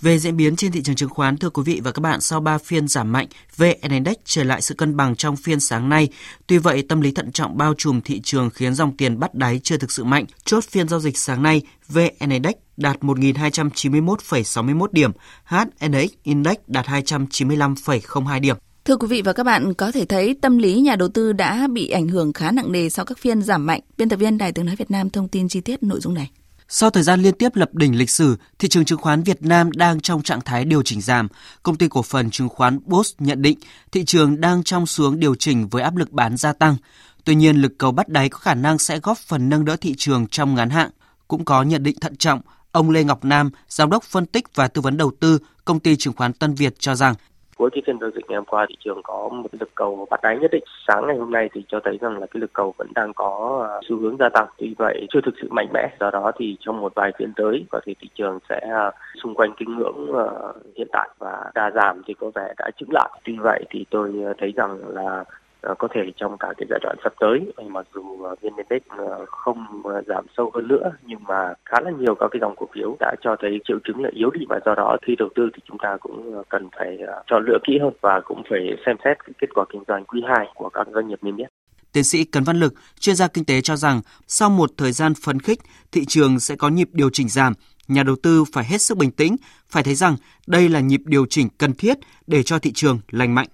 [0.00, 2.40] Về diễn biến trên thị trường chứng khoán, thưa quý vị và các bạn, sau
[2.40, 3.26] 3 phiên giảm mạnh,
[3.56, 6.08] VN Index trở lại sự cân bằng trong phiên sáng nay.
[6.46, 9.60] Tuy vậy, tâm lý thận trọng bao trùm thị trường khiến dòng tiền bắt đáy
[9.62, 10.24] chưa thực sự mạnh.
[10.44, 15.10] Chốt phiên giao dịch sáng nay, VN Index đạt 1.291,61 điểm,
[15.44, 18.56] HNX Index đạt 295,02 điểm.
[18.86, 21.68] Thưa quý vị và các bạn, có thể thấy tâm lý nhà đầu tư đã
[21.72, 23.80] bị ảnh hưởng khá nặng nề sau các phiên giảm mạnh.
[23.98, 26.30] Biên tập viên Đài Tiếng Nói Việt Nam thông tin chi tiết nội dung này.
[26.68, 29.72] Sau thời gian liên tiếp lập đỉnh lịch sử, thị trường chứng khoán Việt Nam
[29.72, 31.28] đang trong trạng thái điều chỉnh giảm.
[31.62, 33.58] Công ty cổ phần chứng khoán BOS nhận định
[33.92, 36.76] thị trường đang trong xuống điều chỉnh với áp lực bán gia tăng.
[37.24, 39.94] Tuy nhiên, lực cầu bắt đáy có khả năng sẽ góp phần nâng đỡ thị
[39.98, 40.90] trường trong ngắn hạn.
[41.28, 42.40] Cũng có nhận định thận trọng,
[42.72, 45.96] ông Lê Ngọc Nam, giám đốc phân tích và tư vấn đầu tư, công ty
[45.96, 47.14] chứng khoán Tân Việt cho rằng
[47.56, 50.06] cuối cái phiên giao dịch ngày hôm qua, thị trường có một cái lực cầu
[50.10, 50.64] bắt đáy nhất định.
[50.88, 53.66] Sáng ngày hôm nay thì cho thấy rằng là cái lực cầu vẫn đang có
[53.70, 54.46] à, xu hướng gia tăng.
[54.58, 55.96] Tuy vậy chưa thực sự mạnh mẽ.
[56.00, 58.90] Do đó thì trong một vài phiên tới, có thể thị trường sẽ à,
[59.22, 60.26] xung quanh cái ngưỡng à,
[60.76, 63.10] hiện tại và đa giảm thì có vẻ đã chứng lại.
[63.24, 65.24] Tuy vậy thì tôi thấy rằng là
[65.66, 69.24] Ờ, có thể trong cả cái giai đoạn sắp tới mặc dù vn index ờ,
[69.28, 72.66] không ờ, giảm sâu hơn nữa nhưng mà khá là nhiều các cái dòng cổ
[72.74, 75.50] phiếu đã cho thấy triệu chứng là yếu đi và do đó khi đầu tư
[75.54, 79.16] thì chúng ta cũng cần phải chọn lựa kỹ hơn và cũng phải xem xét
[79.24, 81.48] cái kết quả kinh doanh quý 2 của các doanh nghiệp niêm yết.
[81.92, 85.12] Tiến sĩ Cấn Văn Lực, chuyên gia kinh tế cho rằng sau một thời gian
[85.24, 85.58] phấn khích,
[85.92, 87.52] thị trường sẽ có nhịp điều chỉnh giảm.
[87.88, 89.36] Nhà đầu tư phải hết sức bình tĩnh,
[89.68, 91.96] phải thấy rằng đây là nhịp điều chỉnh cần thiết
[92.26, 93.48] để cho thị trường lành mạnh.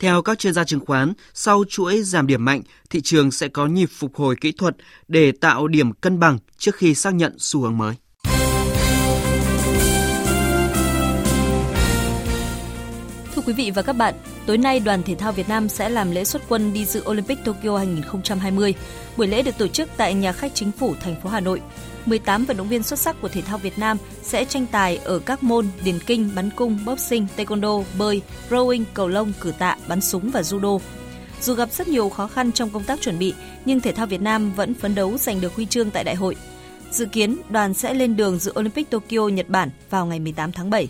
[0.00, 3.66] Theo các chuyên gia chứng khoán, sau chuỗi giảm điểm mạnh, thị trường sẽ có
[3.66, 4.76] nhịp phục hồi kỹ thuật
[5.08, 7.94] để tạo điểm cân bằng trước khi xác nhận xu hướng mới.
[13.34, 14.14] Thưa quý vị và các bạn,
[14.46, 17.38] tối nay đoàn thể thao Việt Nam sẽ làm lễ xuất quân đi dự Olympic
[17.44, 18.74] Tokyo 2020.
[19.16, 21.60] Buổi lễ được tổ chức tại nhà khách chính phủ thành phố Hà Nội.
[22.06, 25.18] 18 vận động viên xuất sắc của thể thao Việt Nam sẽ tranh tài ở
[25.18, 30.00] các môn điền kinh, bắn cung, boxing, taekwondo, bơi, rowing, cầu lông, cử tạ, bắn
[30.00, 30.78] súng và judo.
[31.40, 33.34] Dù gặp rất nhiều khó khăn trong công tác chuẩn bị,
[33.64, 36.36] nhưng thể thao Việt Nam vẫn phấn đấu giành được huy chương tại đại hội.
[36.90, 40.70] Dự kiến đoàn sẽ lên đường dự Olympic Tokyo, Nhật Bản vào ngày 18 tháng
[40.70, 40.88] 7.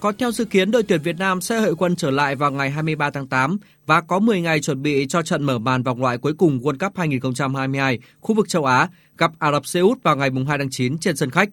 [0.00, 2.70] Có theo dự kiến, đội tuyển Việt Nam sẽ hội quân trở lại vào ngày
[2.70, 6.18] 23 tháng 8 và có 10 ngày chuẩn bị cho trận mở màn vòng loại
[6.18, 8.88] cuối cùng World Cup 2022 khu vực châu Á
[9.20, 11.48] gặp Ả Rập Xê Út vào ngày 2 tháng 9 trên sân khách.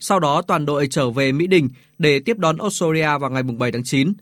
[0.00, 3.72] Sau đó toàn đội trở về Mỹ Đình để tiếp đón Australia vào ngày 7
[3.72, 4.12] tháng 9.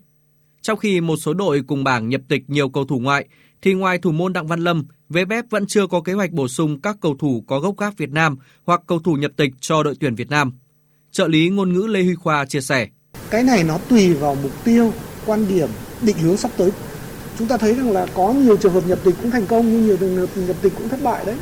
[0.61, 3.27] Trong khi một số đội cùng bảng nhập tịch nhiều cầu thủ ngoại,
[3.61, 6.81] thì ngoài thủ môn Đặng Văn Lâm, VFF vẫn chưa có kế hoạch bổ sung
[6.81, 9.95] các cầu thủ có gốc gác Việt Nam hoặc cầu thủ nhập tịch cho đội
[9.99, 10.51] tuyển Việt Nam.
[11.11, 12.87] Trợ lý ngôn ngữ Lê Huy Khoa chia sẻ.
[13.29, 14.93] Cái này nó tùy vào mục tiêu,
[15.25, 15.69] quan điểm,
[16.01, 16.71] định hướng sắp tới.
[17.39, 19.85] Chúng ta thấy rằng là có nhiều trường hợp nhập tịch cũng thành công nhưng
[19.85, 21.35] nhiều trường hợp nhập tịch cũng thất bại đấy.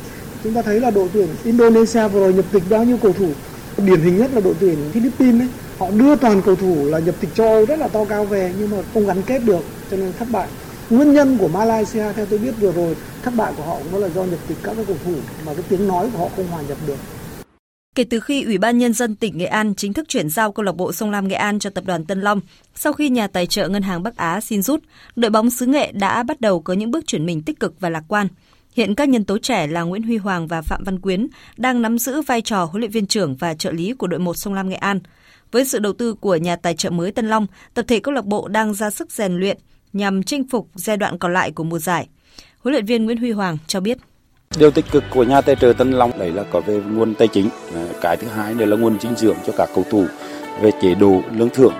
[0.44, 3.32] Chúng ta thấy là đội tuyển Indonesia vừa rồi nhập tịch bao nhiêu cầu thủ.
[3.78, 5.48] Điển hình nhất là đội tuyển Philippines ấy.
[5.78, 8.52] Họ đưa toàn cầu thủ là nhập tịch châu Âu rất là to cao về
[8.58, 10.48] nhưng mà không gắn kết được cho nên thất bại.
[10.90, 14.08] Nguyên nhân của Malaysia theo tôi biết vừa rồi thất bại của họ cũng là
[14.08, 15.14] do nhập tịch các cái cầu thủ
[15.46, 16.96] mà cái tiếng nói của họ không hòa nhập được.
[17.94, 20.64] Kể từ khi Ủy ban Nhân dân tỉnh Nghệ An chính thức chuyển giao câu
[20.64, 22.40] lạc bộ Sông Lam Nghệ An cho tập đoàn Tân Long,
[22.74, 24.80] sau khi nhà tài trợ Ngân hàng Bắc Á xin rút,
[25.16, 27.88] đội bóng xứ Nghệ đã bắt đầu có những bước chuyển mình tích cực và
[27.88, 28.28] lạc quan.
[28.72, 31.98] Hiện các nhân tố trẻ là Nguyễn Huy Hoàng và Phạm Văn Quyến đang nắm
[31.98, 34.68] giữ vai trò huấn luyện viên trưởng và trợ lý của đội 1 Sông Lam
[34.68, 35.00] Nghệ An.
[35.52, 38.24] Với sự đầu tư của nhà tài trợ mới Tân Long, tập thể câu lạc
[38.24, 39.58] bộ đang ra sức rèn luyện
[39.92, 42.08] nhằm chinh phục giai đoạn còn lại của mùa giải.
[42.58, 43.98] Huấn luyện viên Nguyễn Huy Hoàng cho biết.
[44.58, 47.28] Điều tích cực của nhà tài trợ Tân Long đấy là có về nguồn tài
[47.28, 47.48] chính.
[47.74, 50.06] Ờ, cái thứ hai nữa là nguồn dinh dưỡng cho các cầu thủ
[50.62, 51.72] về chế độ lương thưởng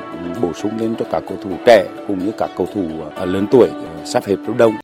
[0.42, 3.46] bổ sung lên cho các cầu thủ trẻ cũng như các cầu thủ ờ, lớn
[3.50, 4.74] tuổi ờ, sắp hết hợp đông.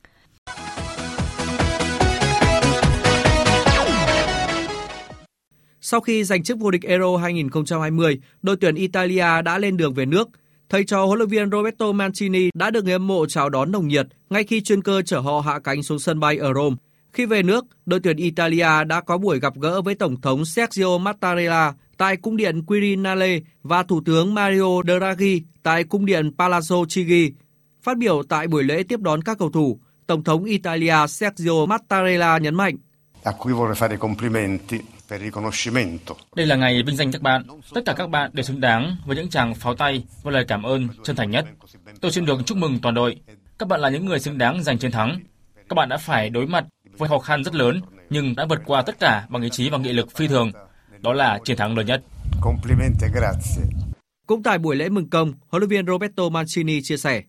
[5.87, 10.07] Sau khi giành chức vô địch Euro 2020, đội tuyển Italia đã lên đường về
[10.07, 10.29] nước.
[10.69, 13.89] Thầy trò huấn luyện viên Roberto Mancini đã được người hâm mộ chào đón nồng
[13.89, 16.77] nhiệt ngay khi chuyên cơ chở họ hạ cánh xuống sân bay ở Rome.
[17.13, 20.99] Khi về nước, đội tuyển Italia đã có buổi gặp gỡ với Tổng thống Sergio
[20.99, 27.33] Mattarella tại cung điện Quirinale và Thủ tướng Mario Draghi tại cung điện Palazzo Chigi.
[27.83, 32.39] Phát biểu tại buổi lễ tiếp đón các cầu thủ, Tổng thống Italia Sergio Mattarella
[32.39, 32.77] nhấn mạnh.
[36.37, 37.47] Đây là ngày vinh danh các bạn.
[37.75, 40.63] Tất cả các bạn đều xứng đáng với những tràng pháo tay và lời cảm
[40.63, 41.45] ơn chân thành nhất.
[42.01, 43.17] Tôi xin được chúc mừng toàn đội.
[43.59, 45.21] Các bạn là những người xứng đáng giành chiến thắng.
[45.69, 46.65] Các bạn đã phải đối mặt
[46.99, 49.79] với khó khăn rất lớn nhưng đã vượt qua tất cả bằng ý chí và
[49.79, 50.53] nghị lực phi thường.
[51.01, 52.03] Đó là chiến thắng lớn nhất.
[54.27, 57.23] Cũng tại buổi lễ mừng công, huấn luyện viên Roberto Mancini chia sẻ.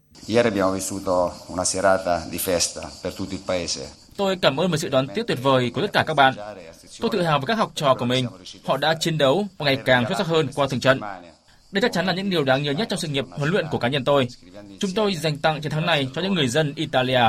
[4.18, 6.34] Tôi cảm ơn một sự đón tiếp tuyệt vời của tất cả các bạn.
[6.99, 8.28] Tôi tự hào với các học trò của mình.
[8.66, 10.99] Họ đã chiến đấu và ngày càng xuất sắc hơn qua từng trận.
[11.72, 13.78] Đây chắc chắn là những điều đáng nhớ nhất trong sự nghiệp huấn luyện của
[13.78, 14.28] cá nhân tôi.
[14.80, 17.22] Chúng tôi dành tặng chiến thắng này cho những người dân Italia.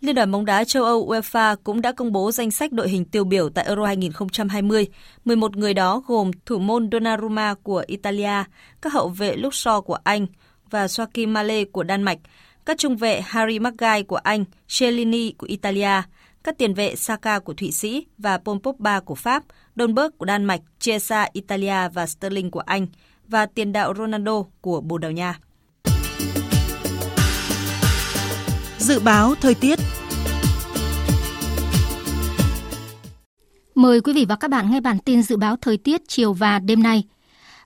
[0.00, 3.04] Liên đoàn bóng đá châu Âu UEFA cũng đã công bố danh sách đội hình
[3.04, 4.86] tiêu biểu tại Euro 2020.
[5.24, 8.44] 11 người đó gồm thủ môn Donnarumma của Italia,
[8.82, 10.26] các hậu vệ Luxor của Anh,
[10.70, 12.18] và Joaquim Male của Đan Mạch,
[12.68, 14.44] các trung vệ Harry Maguire của Anh,
[14.78, 16.02] Cellini của Italia,
[16.44, 19.42] các tiền vệ Saka của Thụy Sĩ và Paul Pogba của Pháp,
[19.76, 22.86] Dolberg của Đan Mạch, Chiesa Italia và Sterling của Anh
[23.28, 25.38] và tiền đạo Ronaldo của Bồ Đào Nha.
[28.78, 29.78] Dự báo thời tiết
[33.74, 36.58] Mời quý vị và các bạn nghe bản tin dự báo thời tiết chiều và
[36.58, 37.04] đêm nay.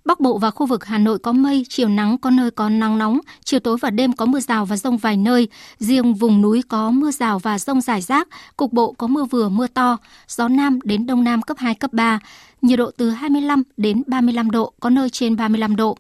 [0.05, 2.99] Bắc Bộ và khu vực Hà Nội có mây, chiều nắng có nơi có nắng
[2.99, 5.49] nóng, chiều tối và đêm có mưa rào và rông vài nơi.
[5.79, 9.49] Riêng vùng núi có mưa rào và rông rải rác, cục bộ có mưa vừa
[9.49, 9.97] mưa to,
[10.29, 12.19] gió Nam đến Đông Nam cấp 2, cấp 3,
[12.63, 15.99] nhiệt độ từ 25 đến 35 độ, có nơi trên 35 độ.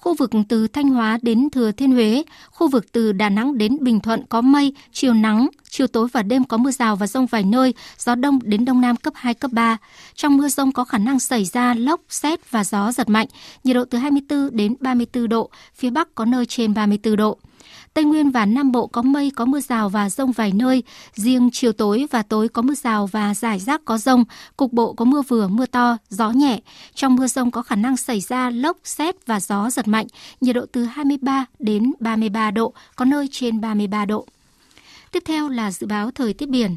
[0.00, 3.76] Khu vực từ Thanh Hóa đến Thừa Thiên Huế, khu vực từ Đà Nẵng đến
[3.80, 7.26] Bình Thuận có mây, chiều nắng, chiều tối và đêm có mưa rào và rông
[7.26, 9.76] vài nơi, gió đông đến đông nam cấp 2, cấp 3.
[10.14, 13.26] Trong mưa rông có khả năng xảy ra lốc, xét và gió giật mạnh,
[13.64, 17.38] nhiệt độ từ 24 đến 34 độ, phía Bắc có nơi trên 34 độ.
[17.94, 20.82] Tây Nguyên và Nam Bộ có mây, có mưa rào và rông vài nơi.
[21.14, 24.24] Riêng chiều tối và tối có mưa rào và rải rác có rông.
[24.56, 26.60] Cục bộ có mưa vừa, mưa to, gió nhẹ.
[26.94, 30.06] Trong mưa rông có khả năng xảy ra lốc, xét và gió giật mạnh.
[30.40, 34.26] Nhiệt độ từ 23 đến 33 độ, có nơi trên 33 độ.
[35.12, 36.76] Tiếp theo là dự báo thời tiết biển.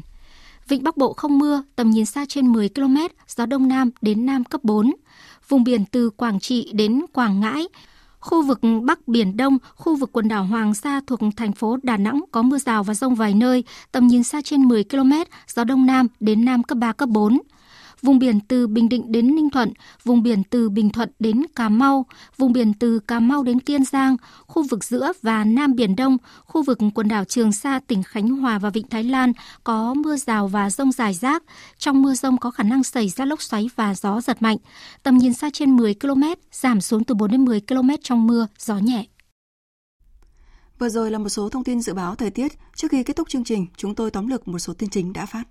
[0.68, 2.96] Vịnh Bắc Bộ không mưa, tầm nhìn xa trên 10 km,
[3.28, 4.92] gió Đông Nam đến Nam cấp 4.
[5.48, 7.68] Vùng biển từ Quảng Trị đến Quảng Ngãi,
[8.22, 11.96] Khu vực Bắc Biển Đông, khu vực quần đảo Hoàng Sa thuộc thành phố Đà
[11.96, 15.12] Nẵng có mưa rào và rông vài nơi, tầm nhìn xa trên 10 km,
[15.48, 17.38] gió Đông Nam đến Nam cấp 3, cấp 4
[18.02, 19.72] vùng biển từ Bình Định đến Ninh Thuận,
[20.04, 23.84] vùng biển từ Bình Thuận đến Cà Mau, vùng biển từ Cà Mau đến Kiên
[23.84, 28.02] Giang, khu vực giữa và Nam Biển Đông, khu vực quần đảo Trường Sa, tỉnh
[28.02, 29.32] Khánh Hòa và Vịnh Thái Lan
[29.64, 31.42] có mưa rào và rông rải rác.
[31.78, 34.56] Trong mưa rông có khả năng xảy ra lốc xoáy và gió giật mạnh.
[35.02, 36.22] Tầm nhìn xa trên 10 km,
[36.52, 39.06] giảm xuống từ 4 đến 10 km trong mưa, gió nhẹ.
[40.78, 42.52] Vừa rồi là một số thông tin dự báo thời tiết.
[42.76, 45.26] Trước khi kết thúc chương trình, chúng tôi tóm lược một số tin chính đã
[45.26, 45.44] phát.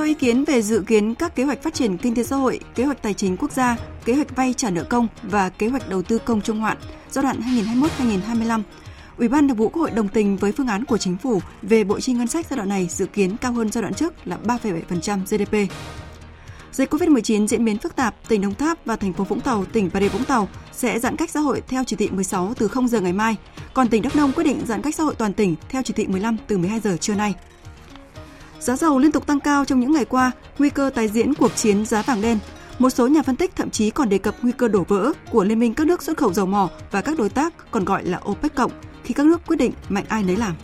[0.00, 2.60] Cho ý kiến về dự kiến các kế hoạch phát triển kinh tế xã hội,
[2.74, 5.88] kế hoạch tài chính quốc gia, kế hoạch vay trả nợ công và kế hoạch
[5.88, 6.76] đầu tư công trung hạn
[7.10, 7.40] giai đoạn
[7.98, 8.62] 2021-2025.
[9.18, 11.84] Ủy ban Thường vụ Quốc hội đồng tình với phương án của chính phủ về
[11.84, 14.38] bộ chi ngân sách giai đoạn này dự kiến cao hơn giai đoạn trước là
[14.44, 15.72] 3,7% GDP.
[16.72, 19.90] Dịch COVID-19 diễn biến phức tạp, tỉnh Đồng Tháp và thành phố Vũng Tàu, tỉnh
[19.92, 22.88] Bà Rịa Vũng Tàu sẽ giãn cách xã hội theo chỉ thị 16 từ 0
[22.88, 23.36] giờ ngày mai,
[23.74, 26.06] còn tỉnh Đắk Nông quyết định giãn cách xã hội toàn tỉnh theo chỉ thị
[26.06, 27.34] 15 từ 12 giờ trưa nay.
[28.60, 31.56] Giá dầu liên tục tăng cao trong những ngày qua, nguy cơ tái diễn cuộc
[31.56, 32.38] chiến giá vàng đen.
[32.78, 35.44] Một số nhà phân tích thậm chí còn đề cập nguy cơ đổ vỡ của
[35.44, 38.20] Liên minh các nước xuất khẩu dầu mỏ và các đối tác còn gọi là
[38.30, 38.72] OPEC cộng
[39.04, 40.54] khi các nước quyết định mạnh ai nấy làm.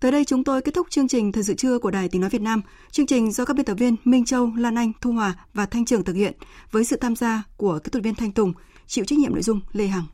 [0.00, 2.30] Tới đây chúng tôi kết thúc chương trình Thời sự trưa của Đài Tiếng Nói
[2.30, 2.62] Việt Nam.
[2.90, 5.84] Chương trình do các biên tập viên Minh Châu, Lan Anh, Thu Hòa và Thanh
[5.84, 6.32] Trường thực hiện
[6.70, 8.52] với sự tham gia của kỹ thuật viên Thanh Tùng,
[8.86, 10.04] chịu trách nhiệm nội dung Lê Hằng.